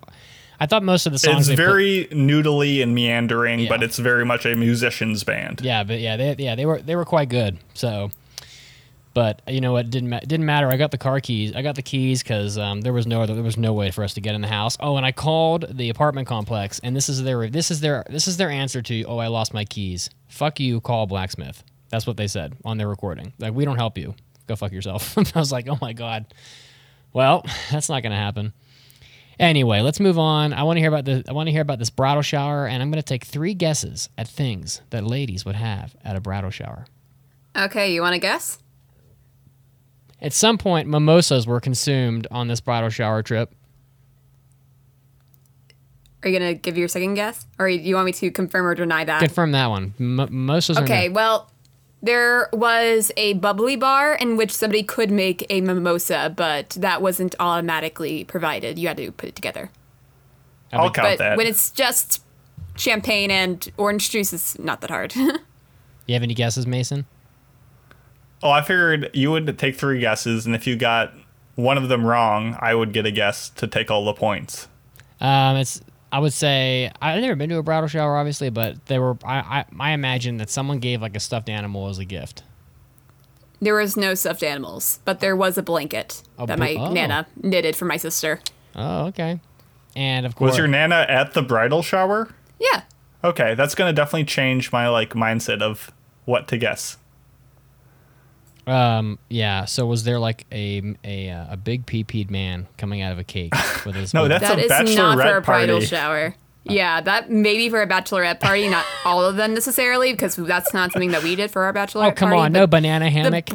[0.60, 3.68] I thought most of the songs it's they put- very noodly and meandering Yeah.
[3.68, 6.94] but it's very much a musician's band yeah, but yeah, they yeah they were they
[6.94, 7.58] were quite good.
[7.74, 8.10] So,
[9.14, 10.68] but you know what didn't ma- didn't matter.
[10.68, 11.54] I got the car keys.
[11.54, 14.02] I got the keys because um, there was no other, there was no way for
[14.02, 14.76] us to get in the house.
[14.80, 18.26] Oh, and I called the apartment complex, and this is their this is their this
[18.26, 20.10] is their answer to oh I lost my keys.
[20.26, 20.80] Fuck you.
[20.80, 21.62] Call blacksmith.
[21.90, 23.32] That's what they said on their recording.
[23.38, 24.14] Like we don't help you.
[24.48, 25.16] Go fuck yourself.
[25.36, 26.26] I was like oh my god.
[27.12, 28.52] Well, that's not gonna happen.
[29.38, 30.52] Anyway, let's move on.
[30.52, 32.82] I want to hear about the I want to hear about this bridal shower, and
[32.82, 36.50] I'm going to take three guesses at things that ladies would have at a bridal
[36.50, 36.86] shower.
[37.56, 38.58] Okay, you want to guess?
[40.24, 43.54] At some point, mimosas were consumed on this bridal shower trip.
[46.22, 48.74] Are you gonna give your second guess, or do you want me to confirm or
[48.74, 49.20] deny that?
[49.20, 49.92] Confirm that one.
[50.00, 50.78] M- mimosas.
[50.78, 51.50] Okay, no- well,
[52.02, 57.34] there was a bubbly bar in which somebody could make a mimosa, but that wasn't
[57.38, 58.78] automatically provided.
[58.78, 59.70] You had to put it together.
[60.72, 61.36] I'll count but that.
[61.36, 62.22] when it's just
[62.76, 65.14] champagne and orange juice, it's not that hard.
[65.16, 67.04] you have any guesses, Mason?
[68.42, 71.12] Oh, I figured you would take three guesses, and if you got
[71.54, 74.68] one of them wrong, I would get a guess to take all the points.
[75.20, 75.80] Um, it's.
[76.12, 79.16] I would say I've never been to a bridal shower, obviously, but they were.
[79.24, 82.42] I I, I imagine that someone gave like a stuffed animal as a gift.
[83.60, 86.92] there was no stuffed animals, but there was a blanket A that bl- my oh.
[86.92, 88.40] nana knitted for my sister.
[88.76, 89.40] Oh, okay.
[89.96, 92.28] And of course, Was your nana at the bridal shower?
[92.60, 92.82] Yeah.
[93.22, 95.90] Okay, that's gonna definitely change my like mindset of
[96.26, 96.98] what to guess.
[98.66, 99.18] Um.
[99.28, 99.64] Yeah.
[99.66, 103.24] So was there like a a uh, a big pee-peed man coming out of a
[103.24, 103.52] cake
[103.84, 104.14] with his?
[104.14, 105.86] No, that's That a is not for bachelorette a bridal party.
[105.86, 106.34] shower.
[106.66, 110.92] Yeah, that maybe for a bachelorette party, not all of them necessarily, because that's not
[110.92, 112.40] something that we did for our bachelorette Oh come party.
[112.40, 112.52] on!
[112.52, 113.50] No banana hammock.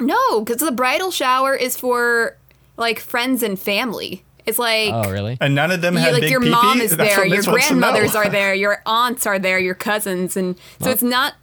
[0.00, 2.36] No, because the bridal shower is for
[2.76, 4.24] like friends and family.
[4.46, 5.36] It's like, oh really?
[5.40, 6.50] And none of them you- like big your pee-pee?
[6.50, 7.80] mom is That's there, your Mitch wants to know.
[7.80, 11.34] grandmothers are there, your aunts are there, your cousins, and so it's not.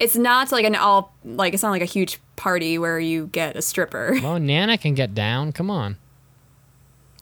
[0.00, 3.54] It's not like an all like it's not like a huge party where you get
[3.56, 4.18] a stripper.
[4.22, 5.52] Well, Nana can get down.
[5.52, 5.96] Come on.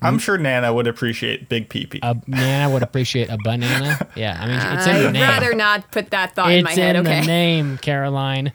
[0.00, 1.98] I'm sure Nana would appreciate big pee-pee.
[2.04, 3.98] A Nana would appreciate a banana.
[4.16, 5.22] Yeah, I mean it's in the name.
[5.24, 6.78] I'd rather not put that thought in my head.
[6.78, 6.96] it's head.
[6.96, 7.20] in Okay.
[7.20, 8.52] the name, Caroline.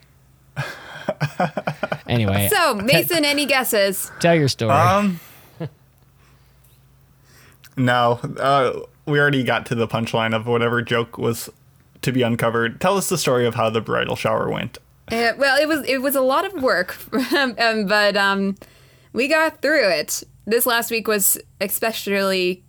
[2.08, 4.10] anyway, So Mason, any guesses?
[4.22, 4.72] tell your story.
[4.72, 5.20] Um,
[7.76, 11.50] no, uh, we already got to the punchline of whatever joke was
[12.04, 12.80] to be uncovered.
[12.80, 14.78] Tell us the story of how the bridal shower went.
[15.12, 16.98] Uh, well, it was it was a lot of work,
[17.34, 18.56] um, but um,
[19.12, 20.24] we got through it.
[20.46, 22.64] This last week was especially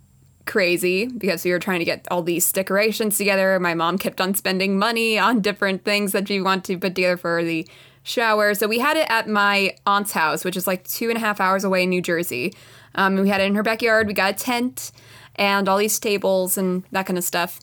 [0.45, 3.59] crazy because we were trying to get all these decorations together.
[3.59, 7.17] My mom kept on spending money on different things that she wanted to put together
[7.17, 7.67] for the
[8.03, 8.53] shower.
[8.53, 11.41] So we had it at my aunt's house, which is like two and a half
[11.41, 12.53] hours away in New Jersey.
[12.93, 14.07] Um, we had it in her backyard.
[14.07, 14.91] We got a tent
[15.35, 17.59] and all these tables and that kind of stuff.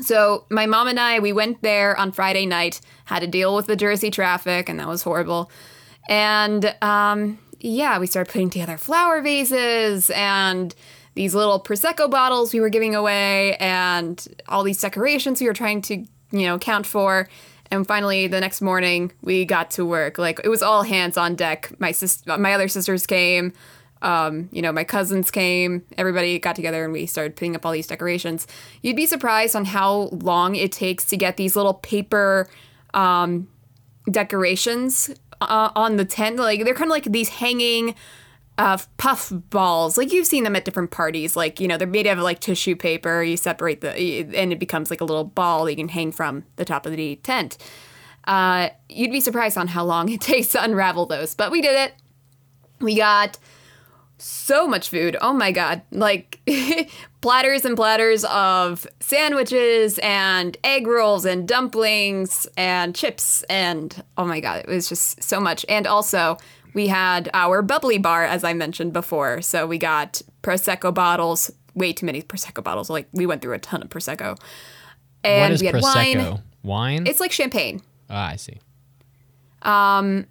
[0.00, 3.66] So my mom and I, we went there on Friday night, had to deal with
[3.66, 5.50] the Jersey traffic, and that was horrible.
[6.08, 10.74] And um, yeah, we started putting together flower vases and
[11.14, 15.82] these little prosecco bottles we were giving away, and all these decorations we were trying
[15.82, 17.28] to, you know, count for.
[17.70, 20.16] And finally, the next morning, we got to work.
[20.16, 21.72] Like it was all hands on deck.
[21.80, 23.52] My sis, my other sisters came
[24.02, 27.72] um, you know, my cousins came, everybody got together and we started putting up all
[27.72, 28.46] these decorations.
[28.82, 32.48] You'd be surprised on how long it takes to get these little paper
[32.94, 33.48] um,
[34.10, 36.36] decorations uh, on the tent.
[36.36, 37.94] Like they're kind of like these hanging
[38.56, 39.98] uh, puff balls.
[39.98, 41.36] Like you've seen them at different parties.
[41.36, 43.22] Like, you know, they're made out of like tissue paper.
[43.22, 46.44] You separate the, and it becomes like a little ball that you can hang from
[46.56, 47.58] the top of the tent.
[48.24, 51.76] Uh, you'd be surprised on how long it takes to unravel those, but we did
[51.76, 51.94] it.
[52.80, 53.38] We got
[54.18, 55.16] so much food.
[55.20, 55.82] Oh my god.
[55.90, 56.40] Like
[57.20, 64.40] platters and platters of sandwiches and egg rolls and dumplings and chips and oh my
[64.40, 65.64] god, it was just so much.
[65.68, 66.36] And also,
[66.74, 69.40] we had our bubbly bar as I mentioned before.
[69.42, 72.90] So we got prosecco bottles, way too many prosecco bottles.
[72.90, 74.38] Like we went through a ton of prosecco.
[75.24, 76.30] And what is we had prosecco?
[76.30, 76.42] wine.
[76.62, 77.06] Wine?
[77.06, 77.82] It's like champagne.
[78.10, 78.58] ah, I see.
[79.62, 80.26] Um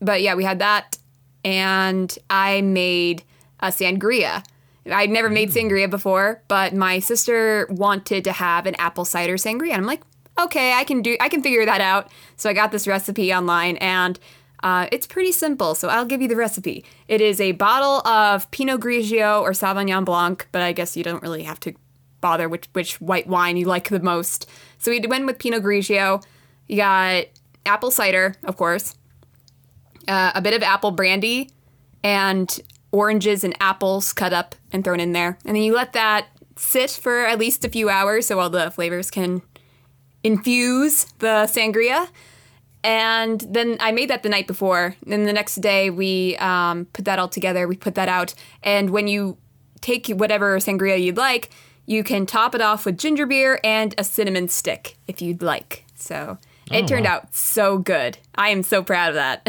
[0.00, 0.98] But yeah, we had that,
[1.44, 3.22] and I made
[3.60, 4.44] a sangria.
[4.90, 9.70] I'd never made sangria before, but my sister wanted to have an apple cider sangria,
[9.70, 10.02] and I'm like,
[10.38, 12.10] okay, I can do, I can figure that out.
[12.36, 14.18] So I got this recipe online, and
[14.62, 15.74] uh, it's pretty simple.
[15.74, 16.84] So I'll give you the recipe.
[17.08, 21.22] It is a bottle of Pinot Grigio or Sauvignon Blanc, but I guess you don't
[21.22, 21.74] really have to
[22.20, 24.48] bother which which white wine you like the most.
[24.78, 26.24] So we went with Pinot Grigio.
[26.66, 27.26] You got
[27.66, 28.96] apple cider, of course
[30.08, 31.50] uh, a bit of apple brandy
[32.02, 32.60] and
[32.92, 35.38] oranges and apples cut up and thrown in there.
[35.44, 38.70] And then you let that sit for at least a few hours so all the
[38.70, 39.42] flavors can
[40.22, 42.08] infuse the sangria.
[42.84, 44.94] And then I made that the night before.
[45.04, 47.66] Then the next day we um, put that all together.
[47.66, 48.34] We put that out.
[48.62, 49.38] And when you
[49.80, 51.50] take whatever sangria you'd like,
[51.86, 55.84] you can top it off with ginger beer and a cinnamon stick if you'd like.
[55.94, 56.38] So
[56.70, 57.16] it Oh, turned wow.
[57.16, 58.18] out so good.
[58.34, 59.42] I am so proud of that.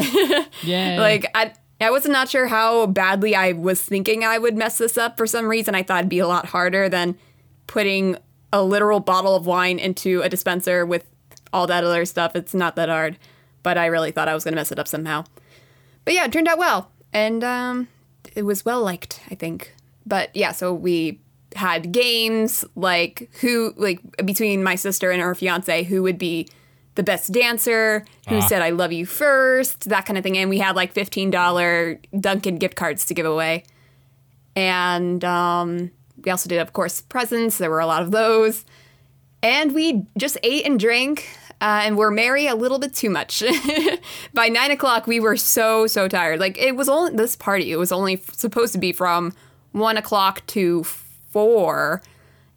[0.62, 0.96] yeah.
[1.00, 4.96] like I I was not sure how badly I was thinking I would mess this
[4.96, 5.16] up.
[5.18, 7.16] For some reason, I thought it'd be a lot harder than
[7.66, 8.16] putting
[8.52, 11.04] a literal bottle of wine into a dispenser with
[11.52, 12.34] all that other stuff.
[12.34, 13.18] It's not that hard,
[13.62, 15.24] but I really thought I was going to mess it up somehow.
[16.04, 16.90] But yeah, it turned out well.
[17.12, 17.88] And um,
[18.34, 19.74] it was well liked, I think.
[20.06, 21.20] But yeah, so we
[21.54, 26.48] had games like who, like between my sister and her fiance, who would be
[26.96, 28.46] the best dancer, who Ah.
[28.48, 30.36] said I love you first, that kind of thing.
[30.36, 33.64] And we had like $15 Dunkin' gift cards to give away.
[34.54, 35.90] And um,
[36.24, 37.58] we also did, of course, presents.
[37.58, 38.64] There were a lot of those.
[39.42, 41.28] And we just ate and drank
[41.60, 43.42] uh, and were merry a little bit too much.
[44.34, 46.40] By nine o'clock, we were so, so tired.
[46.40, 49.32] Like, it was only this party, it was only f- supposed to be from
[49.72, 52.02] one o'clock to four.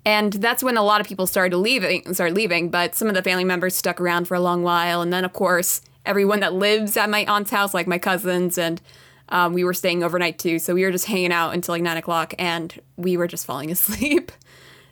[0.10, 2.72] And that's when a lot of people started leaving, started leaving.
[2.72, 5.04] But some of the family members stuck around for a long while.
[5.04, 8.82] And then, of course, everyone that lives at my aunt's house, like my cousins, and
[9.30, 10.58] um, we were staying overnight too.
[10.58, 13.69] So we were just hanging out until like nine o'clock, and we were just falling
[13.78, 14.32] asleep.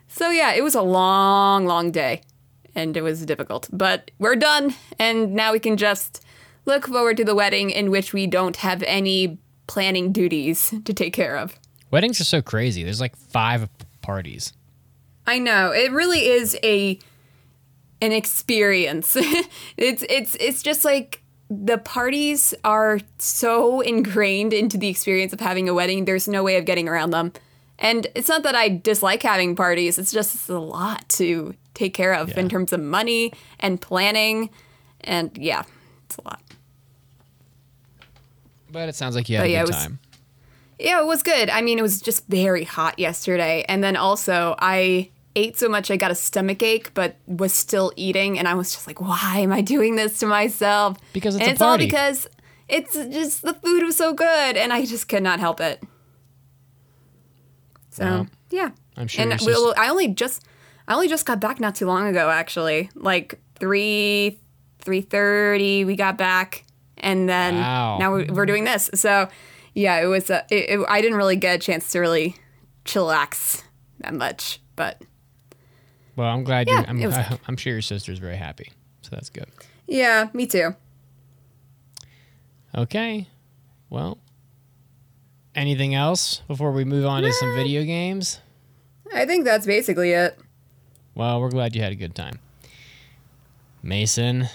[0.07, 2.21] So yeah, it was a long, long day,
[2.75, 3.69] and it was difficult.
[3.73, 6.23] But we're done, and now we can just
[6.65, 11.13] look forward to the wedding, in which we don't have any planning duties to take
[11.13, 11.57] care of.
[11.89, 12.83] Weddings are so crazy.
[12.83, 13.67] There's like five
[14.03, 14.53] parties.
[15.27, 16.97] I know it really is a
[18.01, 19.15] an experience.
[19.77, 25.67] it's it's it's just like the parties are so ingrained into the experience of having
[25.69, 26.05] a wedding.
[26.05, 27.33] There's no way of getting around them.
[27.79, 29.99] And it's not that I dislike having parties.
[29.99, 34.49] It's just it's a lot to take care of in terms of money and planning.
[35.01, 35.63] And yeah,
[36.05, 36.41] it's a lot.
[38.71, 39.99] But it sounds like you had But a yeah, good was- time.
[40.79, 41.49] Yeah, it was good.
[41.49, 43.65] I mean, it was just very hot yesterday.
[43.67, 47.93] And then also, I ate so much I got a stomach ache, but was still
[47.95, 48.37] eating.
[48.39, 50.97] And I was just like, why am I doing this to myself?
[51.13, 52.27] Because it's and a it's all because
[52.67, 54.57] it's just the food was so good.
[54.57, 55.81] And I just could not help it.
[57.91, 58.69] So, yeah.
[58.95, 60.43] I'm sure And well, sis- I only just,
[60.87, 62.89] I only just got back not too long ago, actually.
[62.95, 64.39] Like 3,
[64.83, 66.63] 3.30, we got back.
[66.97, 67.97] And then Wow.
[67.99, 68.89] now we're we're doing this.
[68.95, 69.29] So,
[69.75, 70.31] yeah, it was.
[70.31, 72.35] Uh, it, it, I didn't really get a chance to really
[72.85, 73.61] chillax
[73.99, 74.99] that much, but
[76.17, 76.85] Well, I'm glad Yeah, you.
[76.87, 78.73] I'm, it was I, I'm sure your sister's very happy.
[79.03, 79.45] So that's good.
[79.87, 80.75] yeah, me too.
[82.75, 83.27] Okay.
[83.89, 84.17] Well,
[85.55, 88.41] anything else before we move on to some video games?
[89.13, 90.37] I think that's basically it.
[91.15, 92.39] Well, we're glad you had a good time.
[93.81, 94.49] Mason,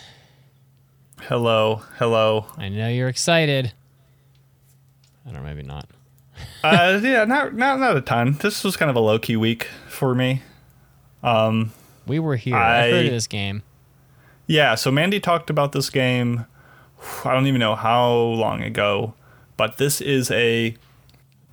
[1.22, 2.46] Hello, hello.
[2.58, 3.72] I know you're excited.
[5.24, 5.88] I don't know, maybe not.
[6.64, 8.32] uh, yeah, not not not a ton.
[8.40, 10.42] This was kind of a low key week for me.
[11.22, 11.72] Um,
[12.06, 12.56] we were here.
[12.56, 13.62] I, heard of this game.
[14.46, 16.46] Yeah, so Mandy talked about this game.
[17.24, 19.14] I don't even know how long ago,
[19.56, 20.76] but this is a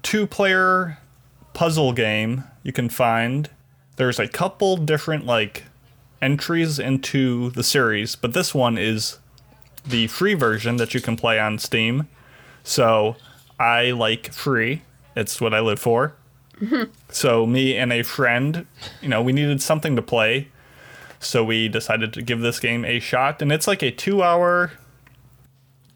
[0.04, 0.98] two-player
[1.54, 3.50] puzzle game you can find.
[3.96, 5.64] There's a couple different like
[6.22, 9.20] entries into the series, but this one is
[9.86, 12.08] the free version that you can play on Steam.
[12.64, 13.16] So
[13.60, 14.84] I like free.
[15.16, 16.16] It's what I live for.
[17.10, 18.66] So me and a friend,
[19.02, 20.50] you know, we needed something to play.
[21.20, 24.72] So we decided to give this game a shot, and it's like a two-hour.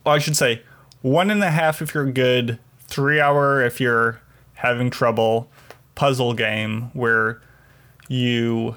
[0.05, 0.63] Well, I should say
[1.01, 4.19] one and a half if you're good, three hour if you're
[4.55, 5.49] having trouble.
[5.95, 7.39] Puzzle game where
[8.07, 8.75] you,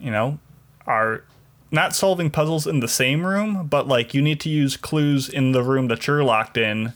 [0.00, 0.38] you know,
[0.86, 1.22] are
[1.70, 5.52] not solving puzzles in the same room, but like you need to use clues in
[5.52, 6.92] the room that you're locked in,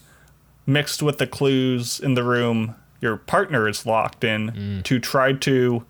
[0.66, 4.84] mixed with the clues in the room your partner is locked in mm.
[4.84, 5.84] to try to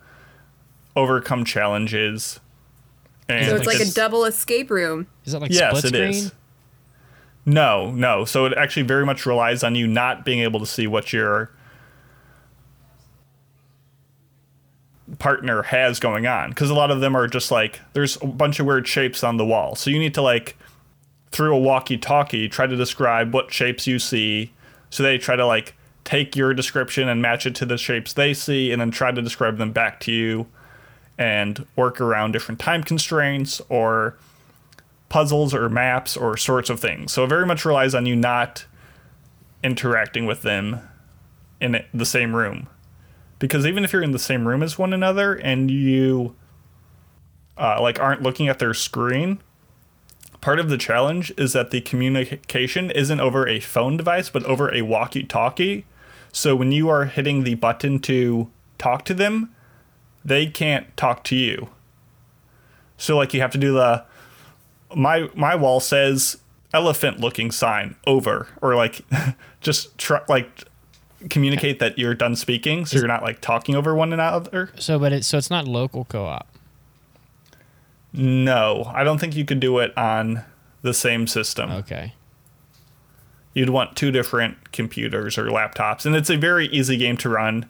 [0.97, 2.41] overcome challenges.
[3.29, 5.07] And So it's like a double escape room.
[5.25, 6.11] Is that like yes, split it screen?
[6.11, 6.33] is.
[7.47, 8.25] No, no.
[8.25, 11.51] So it actually very much relies on you not being able to see what your
[15.19, 18.61] partner has going on because a lot of them are just like there's a bunch
[18.61, 19.75] of weird shapes on the wall.
[19.75, 20.57] So you need to like
[21.33, 24.53] through a walkie-talkie try to describe what shapes you see.
[24.91, 25.75] So they try to like
[26.11, 29.23] take your description and match it to the shapes they see and then try to
[29.23, 30.45] describe them back to you
[31.17, 34.17] and work around different time constraints or
[35.09, 37.13] puzzles or maps or sorts of things.
[37.13, 38.65] So it very much relies on you not
[39.63, 40.81] interacting with them
[41.61, 42.69] in the same room.
[43.39, 46.35] Because even if you're in the same room as one another and you
[47.57, 49.39] uh, like aren't looking at their screen,
[50.41, 54.75] part of the challenge is that the communication isn't over a phone device but over
[54.75, 55.85] a walkie-talkie.
[56.33, 59.55] So when you are hitting the button to talk to them,
[60.25, 61.71] they can't talk to you.
[62.97, 64.05] So like you have to do the
[64.95, 66.37] my my wall says
[66.75, 69.03] elephant looking sign over or like
[69.61, 70.65] just try like
[71.29, 75.13] communicate that you're done speaking so you're not like talking over one another So, but
[75.13, 76.47] it so it's not local co-op.
[78.13, 80.43] no i don't think you could do it on
[80.83, 82.15] the same system Okay.
[83.55, 87.67] You'd want two different computers or laptops and it's a very easy game to run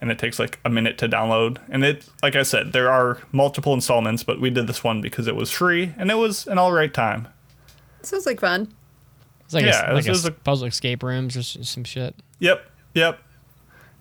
[0.00, 3.18] and it takes like a minute to download and it like i said there are
[3.32, 6.58] multiple installments but we did this one because it was free and it was an
[6.58, 7.26] all right time
[8.02, 8.68] Sounds like fun.
[9.46, 12.14] It's like Yeah, a, like this is a, a- puzzle escape rooms or some shit.
[12.38, 13.18] yep yep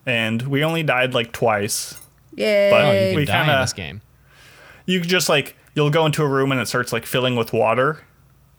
[0.05, 1.99] and we only died like twice
[2.35, 2.69] Yay.
[2.71, 4.01] But Oh, you we die kinda- in this game.
[4.85, 8.01] you just like you'll go into a room and it starts like filling with water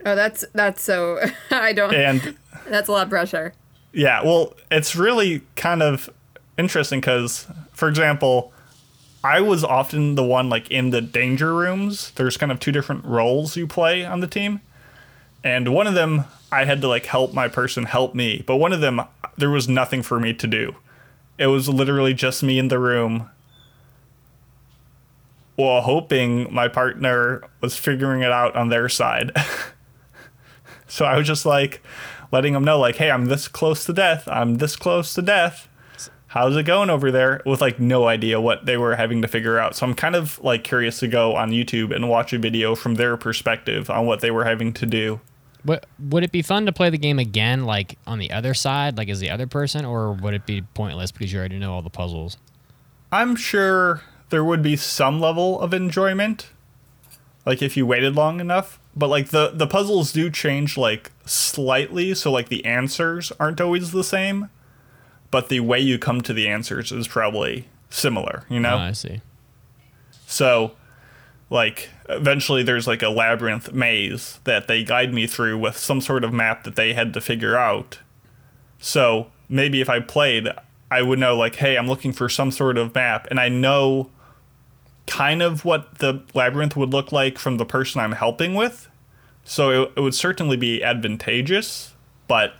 [0.04, 1.20] oh, that's that's so.
[1.50, 1.94] I don't.
[1.94, 2.36] and
[2.68, 3.52] That's a lot of pressure.
[3.92, 6.08] yeah well it's really kind of
[6.58, 8.52] interesting because for example
[9.22, 13.04] i was often the one like in the danger rooms there's kind of two different
[13.04, 14.60] roles you play on the team
[15.44, 18.72] and one of them i had to like help my person help me but one
[18.72, 19.00] of them
[19.36, 20.74] there was nothing for me to do
[21.38, 23.28] it was literally just me in the room
[25.56, 29.30] while hoping my partner was figuring it out on their side
[30.94, 31.82] so i was just like
[32.32, 34.26] letting them know like hey i'm this close to death.
[34.28, 35.68] I'm this close to death.
[36.28, 37.40] How's it going over there?
[37.46, 39.76] With like no idea what they were having to figure out.
[39.76, 42.94] So i'm kind of like curious to go on youtube and watch a video from
[42.94, 45.20] their perspective on what they were having to do.
[45.62, 48.98] What would it be fun to play the game again, like on the other side,
[48.98, 51.82] like as the other person, or would it be pointless because you already know all
[51.82, 52.36] the puzzles?
[53.14, 56.48] i'm sure there would be some level of enjoyment
[57.46, 62.14] like if you waited long enough but like the the puzzles do change like slightly
[62.14, 64.48] so like the answers aren't always the same
[65.30, 68.92] but the way you come to the answers is probably similar you know Oh, I
[68.92, 69.20] see.
[70.26, 70.72] So,
[71.50, 76.24] like, eventually there's like a labyrinth maze that they guide me through with some sort
[76.24, 77.98] of map that they had to figure out.
[78.78, 80.48] So, maybe if I played,
[80.90, 84.10] I would know, like, hey, I'm looking for some sort of map, and I know
[85.06, 88.88] kind of what the labyrinth would look like from the person I'm helping with.
[89.44, 91.94] So, it, it would certainly be advantageous,
[92.28, 92.54] but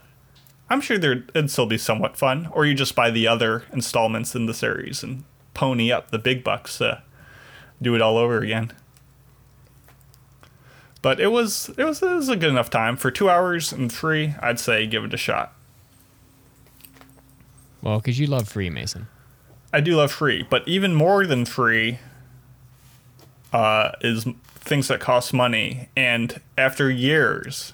[0.69, 2.49] I'm sure there it'd still be somewhat fun.
[2.53, 6.43] Or you just buy the other installments in the series and pony up the big
[6.43, 7.03] bucks to
[7.81, 8.73] do it all over again.
[11.03, 13.93] But it was it was it was a good enough time for two hours and
[13.93, 14.35] free.
[14.41, 15.53] I'd say give it a shot.
[17.83, 19.09] Well, because you love free Mason.
[19.71, 21.99] I do love free, but even more than free
[23.55, 24.27] uh, is
[24.57, 25.89] things that cost money.
[25.97, 27.73] And after years,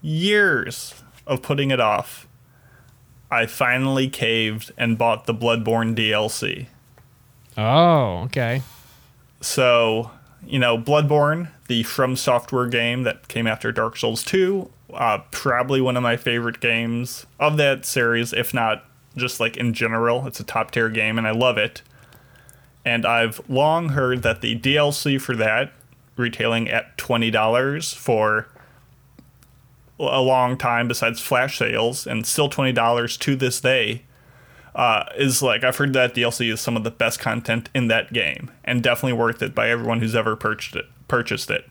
[0.00, 0.94] years
[1.26, 2.28] of putting it off,
[3.28, 6.68] I finally caved and bought the Bloodborne DLC.
[7.56, 8.62] Oh, okay.
[9.40, 10.12] So,
[10.46, 15.80] you know, Bloodborne, the From Software game that came after Dark Souls 2, uh, probably
[15.80, 18.84] one of my favorite games of that series, if not
[19.16, 20.28] just like in general.
[20.28, 21.82] It's a top tier game and I love it.
[22.88, 25.72] And I've long heard that the DLC for that,
[26.16, 28.48] retailing at $20 for
[30.00, 34.04] a long time besides flash sales and still $20 to this day,
[34.74, 38.10] uh, is like I've heard that DLC is some of the best content in that
[38.12, 40.86] game and definitely worth it by everyone who's ever purchased it.
[41.08, 41.68] Purchased it.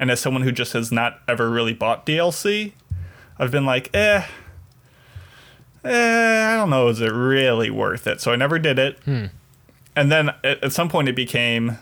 [0.00, 2.72] And as someone who just has not ever really bought DLC,
[3.38, 4.26] I've been like, eh,
[5.84, 8.20] eh, I don't know, is it really worth it?
[8.20, 8.98] So I never did it.
[9.96, 11.78] And then at, at some point it became,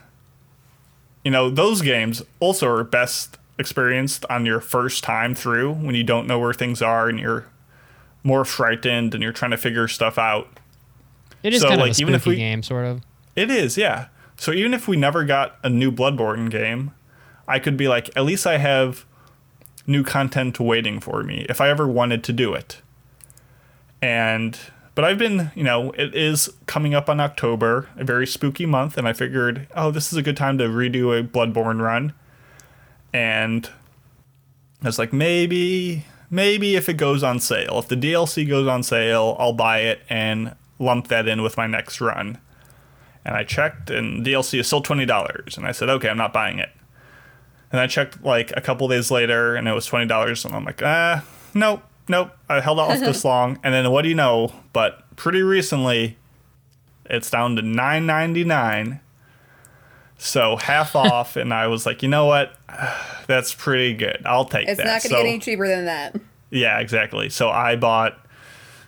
[1.25, 6.03] you know, those games also are best experienced on your first time through when you
[6.05, 7.47] don't know where things are and you're
[8.25, 10.49] more frightened and you're trying to figure stuff out.
[11.43, 13.03] It is So, kind like, of a even if we- game, sort of.
[13.35, 14.07] It is, yeah.
[14.37, 16.93] So even if we never got a new Bloodborne game,
[17.49, 19.05] I could be like, at least I have
[19.87, 22.81] new content waiting for me if I ever wanted to do it.
[24.01, 24.59] And
[24.95, 28.99] but I've been, you know, it is coming up on October, a very spooky month,
[28.99, 32.13] and I figured, oh, this is a good time to redo a Bloodborne run.
[33.13, 33.69] And
[34.83, 38.83] I was like, maybe, maybe if it goes on sale, if the DLC goes on
[38.83, 42.39] sale, I'll buy it and lump that in with my next run.
[43.25, 45.57] And I checked, and DLC is still twenty dollars.
[45.57, 46.71] And I said, okay, I'm not buying it.
[47.71, 50.45] And I checked like a couple days later, and it was twenty dollars.
[50.45, 51.25] And I'm like, ah,
[51.55, 52.31] nope, nope.
[52.49, 54.53] I held off this long, and then what do you know?
[54.73, 56.17] But pretty recently,
[57.07, 59.01] it's down to nine ninety nine.
[60.19, 62.55] So half off, and I was like, you know what?
[63.27, 64.23] That's pretty good.
[64.25, 64.97] I'll take It's that.
[64.97, 66.17] It's not going to So- get any cheaper than that.
[66.51, 67.29] yeah, exactly.
[67.31, 68.19] So I bought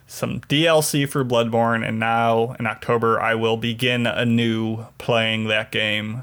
[0.07, 6.23] some DLC for Bloodborne, and now in October I will begin anew playing that game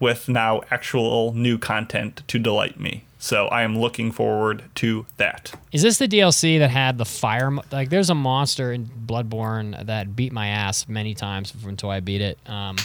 [0.00, 3.04] with now actual new content to delight me.
[3.24, 5.58] So I am looking forward to that.
[5.72, 7.50] Is this the DLC that had the fire?
[7.50, 12.00] mo- Like, there's a monster in Bloodborne that beat my ass many times until I
[12.00, 12.36] beat it.
[12.46, 12.76] Um,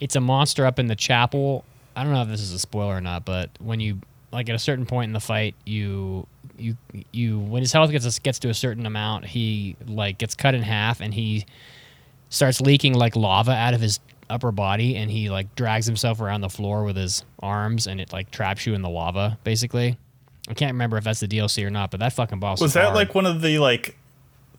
[0.00, 1.62] it's a monster up in the chapel.
[1.94, 4.00] I don't know if this is a spoiler or not, but when you
[4.32, 6.78] like at a certain point in the fight, you you
[7.12, 10.62] you when his health gets gets to a certain amount, he like gets cut in
[10.62, 11.44] half and he
[12.30, 14.00] starts leaking like lava out of his
[14.32, 18.12] upper body and he like drags himself around the floor with his arms and it
[18.12, 19.98] like traps you in the lava basically.
[20.48, 22.84] I can't remember if that's the DLC or not, but that fucking boss Was that
[22.84, 22.94] hard.
[22.96, 23.96] like one of the like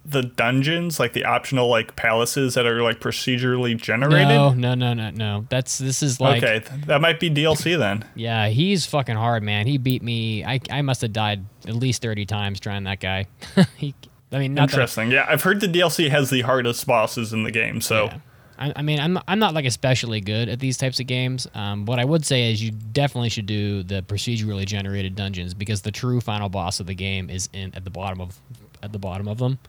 [0.05, 4.27] the dungeons, like the optional like palaces that are like procedurally generated?
[4.27, 5.45] no, no, no, no, no.
[5.49, 8.05] That's this is like okay, that might be DLC then.
[8.15, 9.65] yeah, he's fucking hard, man.
[9.67, 10.43] He beat me.
[10.43, 13.27] I I must have died at least thirty times trying that guy.
[13.77, 13.95] he,
[14.31, 15.11] I mean, not that, Interesting.
[15.11, 17.79] Yeah, I've heard the DLC has the hardest bosses in the game.
[17.81, 18.17] So Yeah.
[18.57, 21.47] I, I mean, I'm I'm not like especially good at these types of games.
[21.55, 25.81] Um, what I would say is you definitely should do the procedurally generated dungeons because
[25.81, 28.39] the true final boss of the game is in at the bottom of
[28.83, 29.59] at the bottom of them.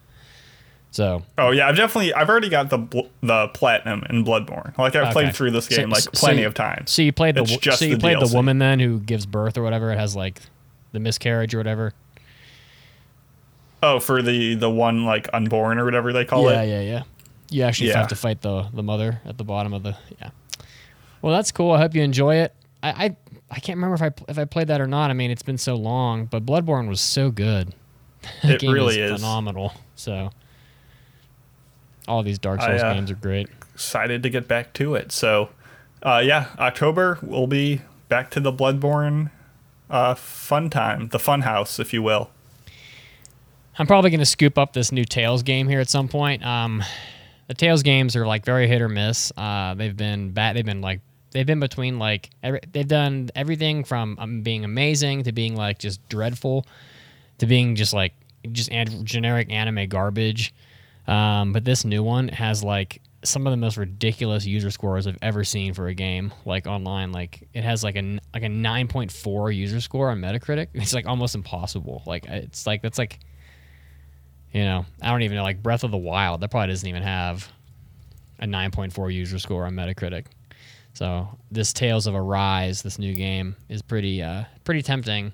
[0.90, 4.76] So Oh yeah, I've definitely I've already got the bl- the platinum in Bloodborne.
[4.78, 5.12] Like I've Okay.
[5.12, 6.90] played through this So- game like so plenty you- of times.
[6.90, 9.26] So you played the It's just so you the played the woman then who gives
[9.26, 9.90] birth or whatever.
[9.92, 10.40] It has like
[10.92, 11.94] the miscarriage or whatever.
[13.82, 16.68] Oh, for the the one like unborn or whatever they call yeah, it.
[16.68, 17.02] Yeah, yeah, yeah.
[17.54, 17.98] You actually Yeah.
[17.98, 20.30] have to fight the the mother at the bottom of the yeah.
[21.22, 21.70] Well, that's cool.
[21.72, 22.52] I hope you enjoy it.
[22.82, 23.16] I I,
[23.50, 25.10] I can't remember if I if I played that or not.
[25.10, 27.74] I mean, it's been so long, but Bloodborne was so good.
[28.42, 29.20] It really is.
[29.20, 29.72] phenomenal.
[29.94, 30.30] So
[32.08, 33.48] all these Dark I, Souls uh, games are great.
[33.74, 35.12] Excited to get back to it.
[35.12, 35.50] So,
[36.02, 39.30] uh, yeah, October we'll be back to the Bloodborne
[39.90, 42.30] uh, fun time, the fun house, if you will.
[43.78, 46.44] I'm probably going to scoop up this new Tales game here at some point.
[46.44, 46.82] Um,
[47.46, 49.32] the Tales games are like very hit or miss.
[49.36, 50.56] Uh, they've been bad.
[50.56, 51.00] They've been like
[51.32, 55.78] they've been between like every, they've done everything from um, being amazing to being like
[55.78, 56.66] just dreadful
[57.38, 58.14] to being just like
[58.52, 58.70] just
[59.04, 60.54] generic anime garbage.
[61.06, 65.18] Um, but this new one has like some of the most ridiculous user scores I've
[65.22, 67.12] ever seen for a game, like online.
[67.12, 70.68] Like it has like a like a 9.4 user score on Metacritic.
[70.74, 72.02] It's like almost impossible.
[72.06, 73.18] Like it's like that's like
[74.54, 77.02] you know, I don't even know, like Breath of the Wild, that probably doesn't even
[77.02, 77.50] have
[78.38, 80.26] a 9.4 user score on Metacritic.
[80.94, 85.32] So this Tales of Arise, this new game, is pretty uh, pretty tempting,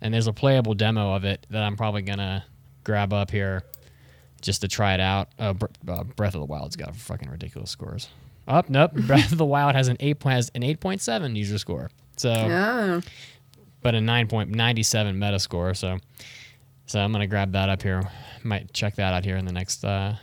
[0.00, 2.44] and there's a playable demo of it that I'm probably gonna
[2.84, 3.62] grab up here
[4.40, 5.28] just to try it out.
[5.38, 8.08] Uh, Br- uh, Breath of the Wild's got fucking ridiculous scores.
[8.48, 8.92] Up, oh, nope.
[9.06, 11.90] Breath of the Wild has an eight has an 8.7 user score.
[12.16, 13.00] So Oh.
[13.82, 15.74] but a 9.97 meta score.
[15.74, 15.98] So,
[16.88, 18.02] so I'm gonna grab that up here.
[18.42, 20.16] Might check that out here in the next, uh,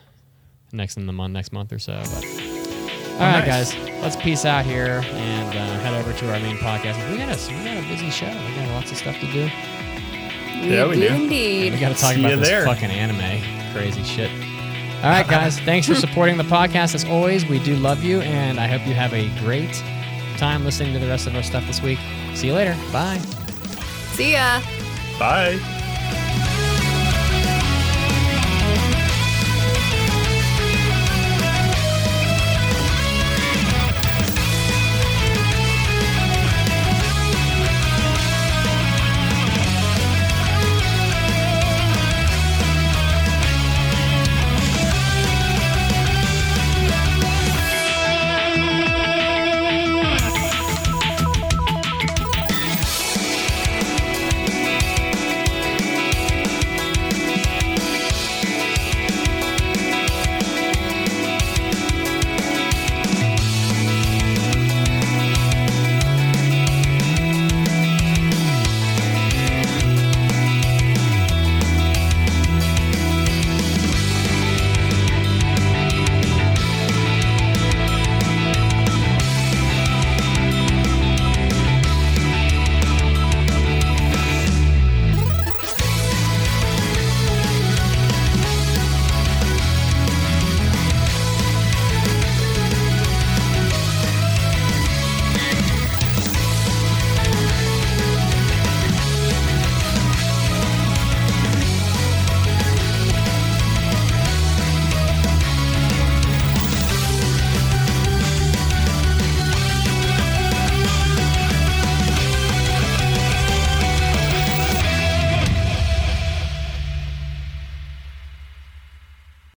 [0.74, 1.94] next in the month, next month or so.
[2.04, 2.26] But
[3.16, 3.74] all right, nice.
[3.74, 6.98] guys, let's peace out here and uh, head over to our main podcast.
[7.10, 8.28] We got a we got a busy show.
[8.28, 9.50] We got lots of stuff to do.
[10.68, 11.08] Yeah, we do.
[11.08, 11.74] indeed.
[11.74, 12.66] We got to talk See about you this there.
[12.66, 14.32] fucking anime, crazy shit.
[15.04, 17.46] All right, guys, thanks for supporting the podcast as always.
[17.46, 19.74] We do love you, and I hope you have a great
[20.38, 22.00] time listening to the rest of our stuff this week.
[22.34, 22.76] See you later.
[22.92, 23.20] Bye.
[24.14, 24.62] See ya.
[25.20, 26.52] Bye.